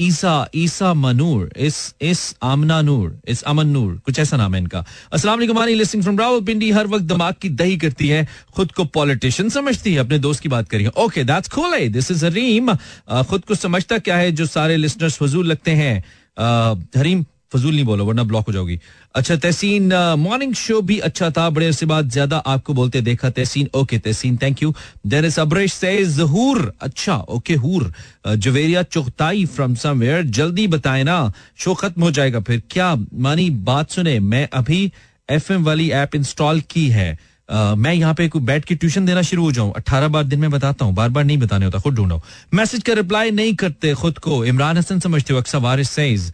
ईसा 0.00 0.48
ईसा 0.56 0.92
मनूर 0.94 1.50
इस 1.56 1.94
इस 2.02 2.34
आमना 2.42 2.80
नूर 2.82 3.18
इस 3.28 3.42
अमन 3.42 3.66
नूर 3.68 4.00
कुछ 4.06 4.18
ऐसा 4.18 4.36
नाम 4.36 4.54
है 4.54 4.60
इनका। 4.60 4.84
अस्सलाम 5.12 5.40
लिस्टिंग 5.40 6.02
फ्रॉम 6.02 6.18
रावलपिंडी 6.18 6.70
हर 6.70 6.86
वक्त 6.86 7.04
दिमाग 7.04 7.34
की 7.42 7.48
दही 7.50 7.76
करती 7.76 8.08
है। 8.08 8.26
खुद 8.56 8.72
को 8.72 8.84
पॉलिटिशियन 8.94 9.48
समझती 9.50 9.92
है। 9.94 10.00
अपने 10.00 10.18
दोस्त 10.18 10.40
की 10.42 10.48
बात 10.48 10.68
करिए 10.68 10.88
okay 10.98 11.24
that's 11.24 11.48
cool 11.48 11.76
this 11.88 12.10
is 12.10 12.24
Areem 12.26 12.74
खुद 13.22 13.44
को 13.44 13.54
समझता 13.54 13.98
क्या 13.98 14.16
है 14.16 14.32
जो 14.32 14.46
सारे 14.46 14.76
लिसनर्स 14.76 15.16
फजूल 15.16 15.46
लगते 15.46 15.70
हैं? 15.72 16.02
हरीम, 16.38 17.24
फजूल 17.52 17.74
नहीं 17.74 17.84
बोलो, 17.84 18.04
वरना 18.04 18.22
ब्लॉक 18.24 18.46
हो 18.46 18.52
जाओगी। 18.52 18.78
अच्छा 19.14 19.36
तहसीन 19.36 19.92
मॉर्निंग 20.18 20.52
शो 20.54 20.80
भी 20.82 20.98
अच्छा 21.00 21.30
था, 21.30 21.48
बड़े 21.50 21.66
अरसे 21.66 21.86
बाद 21.86 22.10
ज़्यादा 22.10 22.36
आपको 22.46 22.74
बोलते 22.74 23.00
देखा, 23.00 23.30
Tahseen 23.30 23.68
okay 23.74 23.98
Tahseen 23.98 24.36
thank 24.42 24.62
you 24.62 24.74
there 25.06 25.24
is 25.24 25.40
Abresh 25.40 25.72
से 25.72 26.04
जहूर 26.06 26.72
अच्छा 26.80 27.16
ओके 27.16 27.54
हूर 27.56 27.92
जवेरिया 28.28 28.82
चौथाई 28.84 29.44
फ्रॉम 29.46 29.74
समवेयर 29.76 30.22
जल्दी 30.38 30.66
बताए 30.68 31.02
ना 31.04 31.32
शो 31.58 31.74
खत्म 31.74 32.02
हो 32.02 32.10
जाएगा 32.10 32.40
फिर। 32.40 32.62
क्या 32.70 32.94
मानी 33.14 33.48
बात 33.50 33.90
सुने, 33.90 34.18
मैं 34.20 34.48
अभी 34.52 34.92
एफएम 35.30 35.64
वाली 35.64 35.90
ऐप 35.92 36.14
इंस्टॉल 36.14 36.60
की 36.70 36.88
है। 36.90 37.16
मैं 37.50 37.92
यहाँ 37.94 38.14
पे 38.14 38.28
बैठ 38.36 38.64
के 38.64 38.74
ट्यूशन 38.74 39.06
देना 39.06 39.22
शुरू 39.22 39.42
हो 39.42 39.52
जाऊँ। 39.52 39.72
अट्ठारह 39.76 40.08
बार 40.08 40.24
दिन 40.24 40.40
में 40.40 40.50
बताता 40.50 40.84
हूँ, 40.84 40.94
बार 40.94 41.08
बार 41.08 41.24
नहीं 41.24 41.38
बताने 41.38 41.64
होता, 41.64 41.78
खुद 41.78 41.94
ढूंढो। 41.94 42.20
मैसेज 42.54 42.82
का 42.82 42.92
रिप्लाई 42.94 43.30
नहीं 43.30 43.54
करते 43.56 43.94
खुद 43.94 44.18
को। 44.18 44.44
इमरान 44.46 44.78
हसन 44.78 45.00
समझते 45.00 45.34
हो 45.34 45.60
Waris 45.60 45.90
says 45.90 46.32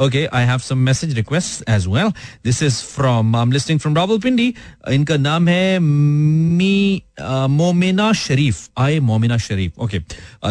okay 0.00 0.24
I 0.26 0.44
have 0.44 0.58
some 0.58 0.78
message 0.80 1.14
request 1.14 1.68
as 1.70 1.86
well 1.86 2.08
this 2.44 2.62
is 2.62 2.74
from 2.84 3.36
I 3.36 3.42
am 3.42 3.52
listening 3.52 3.80
from 3.80 3.96
Rawalpindi 3.96 4.54
इनका 4.90 5.16
नाम 5.16 5.48
है 5.48 5.78
मी 5.78 7.02
मोमिना 7.20 8.12
शरीफ। 8.12 8.68
आई 8.78 9.00
मोमिना 9.00 9.36
शरीफ। 9.38 9.78
ओके 9.78 10.00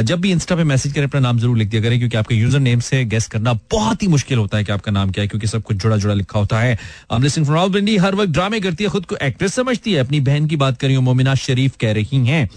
जब 0.03 0.19
भी 0.21 0.31
इंस्टा 0.31 0.55
पे 0.55 0.63
मैसेज 0.63 0.93
करें, 0.93 1.05
अपना 1.05 1.19
नाम 1.21 1.39
ज़रूर 1.39 1.57
लिख 1.57 1.69
दिया 1.69 1.81
करें, 1.81 1.97
क्योंकि 1.99 2.17
आपके 2.17 2.35
यूज़र 2.35 2.59
नेम 2.59 2.79
से 2.79 3.03
गेस 3.05 3.27
करना 3.27 3.53
बहुत 3.71 4.03
ही 4.03 4.07
मुश्किल 4.07 4.37
होता 4.37 4.57
है 4.57 4.63
कि 4.63 4.71
आपका 4.71 4.91
नाम 4.91 5.11
क्या 5.11 5.21
है, 5.21 5.27
क्योंकि 5.27 5.47
सब 5.47 5.63
कुछ 5.63 5.77
जुड़ा 5.77 5.97
जुड़ा 5.97 6.13
लिखा 6.13 6.39
होता 6.39 6.59
है। 6.59 6.71
I 6.71 7.15
am 7.15 7.23
listening 7.23 7.45
from 7.45 7.57
Rawalpindi 7.57 7.97
हर 7.97 8.15
वक्त 8.21 8.31
ड्रामे 8.31 8.59
करती 8.59 8.83
है 8.83 8.89
खुद 8.89 9.05
को 9.05 9.15
एक्ट्रेस 9.21 9.53
समझती 9.53 9.93
है। 9.93 9.99
अपनी 9.99 10.19
बहन 10.21 10.47
की 10.47 10.55
बात 10.55 10.79
करी 10.79 10.97
मोमिना 10.99 11.35
शरीफ 11.35 11.75
कह 11.81 11.93
रही 11.93 12.25
हैं 12.27 12.47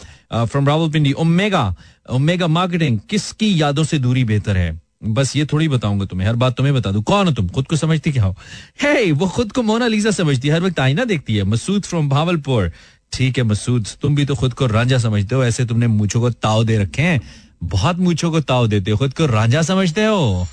from 0.45 0.69
Rawalpindi 0.69 1.13
omega 1.13 1.75
omega 2.11 2.47
marketing 2.49 2.99
किसकी 3.11 3.61
यादों 3.61 3.85
से 3.85 3.99
दूरी 3.99 4.25
बेहतर 4.25 4.57
है? 4.57 4.81
बस 5.05 5.35
ये 5.37 5.45
थोड़ी 5.47 5.69
बताऊँगा 5.69 6.05
तुम्हें 6.07 6.29
हर 6.29 6.37
बात 6.37 6.57
तुम्हें 6.57 6.75
बता 6.75 6.91
दू। 6.91 7.01
कौन 7.03 7.27
हो 7.27 7.33
तुम? 7.33 7.49
खुद 7.49 7.67
को 7.67 7.77
समझती 7.77 8.13
क्या 8.13 8.25
हो? 8.25 8.37
हे 8.83 8.95
hey, 8.95 9.13
वो 9.13 9.27
खुद 9.29 9.53
को 9.53 9.63
मोना 9.63 9.87
लीजा 9.87 10.11
समझती 10.11 10.49
है 10.49 10.55
हर 10.55 10.61
वक्त 10.61 10.81
आईना 10.81 11.05
देखती 11.05 11.37
है। 11.37 11.45
मसूद 11.45 11.85
फ्रॉम 11.85 12.09
भावलपुर। 12.09 12.73
ठीक 13.13 13.39
है 13.39 13.45
मसूद 13.45 13.87
तुम 14.03 14.15
भी 14.15 14.25
तो 14.27 14.35
खुद 14.35 14.55
को 14.55 14.67
रांझा 14.67 14.99
समझते 14.99 15.35
हो 15.35 15.45
ऐसे 15.45 15.65
तुमने 15.65 15.87
मूछों 15.87 16.21
को 16.21 16.31
ताव 16.31 16.65
दे 16.65 16.79
रखे 16.79 17.03
हैं। 17.03 17.21
बहुत 17.65 17.99
मूछों 17.99 18.31
को 18.31 18.41
ताव 18.41 18.67
देते 18.67 18.91
हो 18.91 18.97
खुद 18.97 19.15
को 19.15 19.27
रांझा 19.27 19.63
समझते 19.63 20.05
हो? 20.05 20.47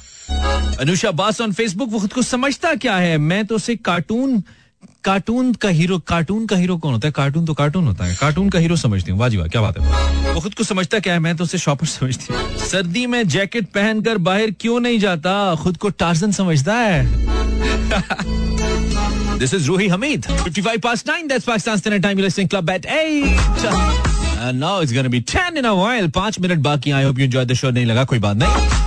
अनुषा 0.79 1.11
बास 1.11 1.41
ऑन 1.41 1.51
फेसबुक 1.53 1.89
वो 1.89 1.99
खुद 1.99 2.13
को 2.13 2.21
समझता 2.21 2.73
क्या 2.75 2.95
है? 2.95 3.17
मैं 3.17 3.45
तो 3.45 3.55
उसे 3.55 3.75
कार्टून 3.75 4.43
कार्टून 5.03 5.53
का 5.53 5.69
हीरो, 5.69 5.97
कार्टून 6.07 6.45
का 6.47 6.55
हीरो 6.55 6.77
कौन 6.77 6.93
होता 6.93 7.07
है 7.07 7.11
कार्टून 7.11 7.45
तो 7.45 7.53
कार्टून 7.53 7.87
होता 7.87 8.05
है 8.05 8.15
कार्टून 8.19 8.49
का 8.49 8.59
हीरो 8.59 8.75
समझती 8.75 9.11
हूँ 9.11 9.19
वाजीवा 9.19 9.47
क्या 9.47 9.61
बात 9.61 9.79
है 9.79 10.33
वो 10.33 10.41
खुद 10.41 10.53
को 10.53 10.63
समझता 10.63 10.99
क्या 10.99 11.13
है 11.13 11.19
मैं 11.19 11.35
तो 11.37 11.43
उसे 11.43 11.57
शॉपर 11.57 11.87
समझती 11.87 12.33
हूँ 12.33 12.57
सर्दी 12.69 13.05
में 13.13 13.27
जैकेट 13.27 13.71
पहनकर 13.75 14.17
बाहर 14.29 14.51
क्यों 14.59 14.79
नहीं 14.79 14.99
जाता 14.99 15.33
खुद 15.63 15.77
को 15.77 15.89
टार्जन 16.03 16.31
समझता 16.41 16.75
है 16.75 16.99
This 19.41 19.53
is 19.53 19.67
Ruhi 19.67 19.85
Hamid. 19.89 20.25
55 20.25 20.81
past 20.81 21.07
9. 21.07 21.27
That's 21.27 21.45
Pakistan's 21.45 21.81
dinner 21.81 21.99
time. 21.99 22.19
You're 22.19 22.25
listening 22.27 22.47
Club 22.47 22.69
at 22.69 22.85
8. 22.85 23.23
And 24.43 24.59
now 24.59 24.81
it's 24.81 24.91
going 24.91 25.03
to 25.05 25.09
be 25.09 25.21
10 25.21 25.57
in 25.57 25.65
a 25.65 25.73
while. 25.75 26.09
पाँच 26.09 26.39
मिनट 26.39 26.59
बाकी 26.67 26.93
I 26.93 27.01
hope 27.03 27.17
you 27.17 27.25
enjoyed 27.25 27.47
the 27.47 27.55
show. 27.55 27.71
नहीं 27.71 27.85
लगा, 27.85 28.03
कोई 28.03 28.19
बात 28.19 28.37
नहीं 28.37 28.80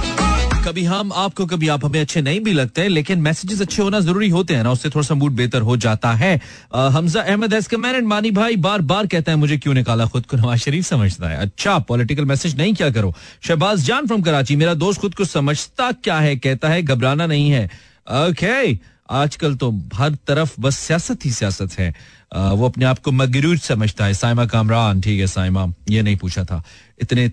कभी 0.65 0.85
हम 0.85 1.13
आपको 1.13 1.45
कभी 1.47 1.69
आप 1.69 1.85
हमें 1.85 2.01
अच्छे 2.01 2.21
नहीं 2.23 2.41
भी 2.41 2.53
लगते 2.53 2.87
लेकिन 2.89 3.19
मैसेजेस 3.21 3.61
अच्छे 3.61 3.83
होना 3.83 3.99
ज़रूरी 4.01 4.29
होते 4.29 4.55
हैं 4.55 4.63
ना 4.65 4.71
उससे 4.73 4.91
थोड़ा 4.91 5.07
सा 5.07 5.15
मूड 5.15 5.33
बेहतर 5.33 5.63
हो 5.63 5.77
जाता 5.77 6.13
है। 6.13 6.41
हमजा 6.75 7.23
अहमद 7.23 7.55
हैज़ 7.55 7.69
कमेंटेड 7.69 8.05
मानी 8.05 8.31
भाई 8.31 8.57
बार 8.57 8.81
बार 8.83 9.07
कहता 9.07 9.33
है 9.33 9.39
मुझे 9.39 9.59
क्यों 9.59 9.75
निकाला 9.75 10.07
खुद 10.07 10.27
को? 10.27 10.37
नवाज़ 10.37 10.61
शरीफ 10.61 10.87
समझता 10.87 11.29
है। 11.29 11.37
अच्छा 11.37 11.79
पॉलिटिकल 11.89 12.25
मैसेज 12.25 12.57
नहीं 12.57 12.75
क्या 12.75 12.91
करो? 12.91 13.15
शहबाज 13.43 13.85
जान 13.85 14.07
फ्रॉम 14.07 14.23
कराची 14.23 14.57
मेरा 14.57 14.75
दोस्त 14.75 15.01
खुद 15.01 15.15
को 15.15 15.25
समझता 15.27 15.91
क्या 15.93 16.19
है? 16.19 16.37
कहता 16.37 16.69
है 16.69 16.83
घबराना 16.83 17.27
नहीं 17.27 17.51
है। 17.51 17.65
Okay 17.65 18.31
okay. 18.31 18.79
आजकल 19.11 19.55
तो 19.55 19.71
हर 19.95 20.15
तरफ़ 20.27 20.61
बस 20.61 20.77
सियासत 20.79 21.25
ही 21.25 21.31
सियासत 21.31 21.79
है। 21.79 21.95
आ, 22.35 22.53
वो 22.53 22.67
अपने 22.67 22.85
आप 22.85 22.99
को 22.99 23.13
मगरूज 23.13 23.61
समझता 23.61 24.05
है। 24.05 24.15
साइमा 24.15 24.47
कामरान 24.47 25.01
ठीक 25.01 25.21
है 25.21 25.27
साइमा 25.27 25.73
ये 25.91 26.03
नहीं 26.03 26.17
पूछा 26.17 26.45
था। 26.45 26.63
इतने 27.03 27.31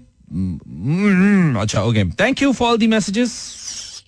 अच्छा 1.62 1.82
okay 1.82 2.04
thank 2.20 2.42
you 2.42 2.52
for 2.54 2.78
the 2.78 2.88
messages 2.88 3.34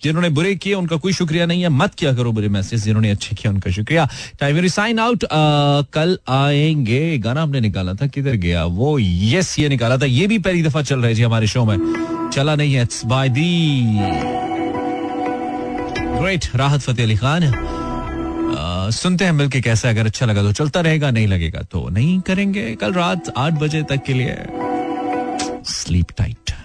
जिन्होंने 0.02 0.28
बुरे 0.28 0.54
किए, 0.54 0.74
उनका 0.74 0.96
कोई 0.96 1.12
शुक्रिया 1.12 1.44
नहीं 1.46 1.62
है। 1.62 1.68
मत 1.70 1.94
क्या 1.98 2.12
करो 2.14 2.32
बुरे 2.32 2.48
मैसेज 2.48 2.82
जिन्होंने 2.84 3.10
अच्छे 3.10 3.36
किया 3.36 3.52
उनका 3.52 3.70
शुक्रिया। 3.70 4.08
टाइम 4.40 4.66
साइन 4.68 4.98
आउट 4.98 5.24
कल 5.94 6.18
आएँगे। 6.28 7.18
गाना 7.18 7.42
हमने 7.42 7.60
निकाला 7.60 7.94
था, 7.94 8.06
किधर 8.06 8.34
गया? 8.36 8.64
वो 8.64 8.98
यस 8.98 9.58
ये 9.58 9.68
निकाला 9.68 9.96
था। 9.98 10.06
ये 10.06 10.26
भी 10.26 10.38
पहली 10.38 10.62
दफ़ा 10.62 10.82
चल 10.82 10.98
रहा 10.98 11.06
है 11.06 11.14
जी 11.14 11.22
हमारे 11.22 11.46
शो 11.46 11.64
में। 11.64 12.30
चला 12.34 12.54
नहीं 12.54 12.74
है 12.74 12.86
बाय 13.06 13.28
दी 13.28 13.82
ग्रेट 16.18 16.44
राहत 16.56 16.80
फतेह 16.80 17.04
अली 17.06 17.16
खान। 17.16 17.42
सुनते 18.92 19.24
हैं 19.24 19.32
मिलके 19.32 19.60
कैसा 19.60 19.88
अगर 19.90 20.06
अच्छा 20.06 20.26
लगा 20.26 20.42
तो 20.42 20.52
चलता 20.52 20.80
रहेगा, 20.80 21.10
नहीं 21.10 21.26
लगेगा 21.26 21.62
तो 21.62 21.88
नहीं 21.88 22.20
करेंगे। 22.20 22.74
कल 22.74 22.92
रात 22.92 23.32
आठ 23.36 23.52
बजे 23.52 23.82
तक 23.82 24.04
के 24.06 24.12
लिए। 24.12 24.36
Sleep 25.64 26.12
tight. 26.14 26.63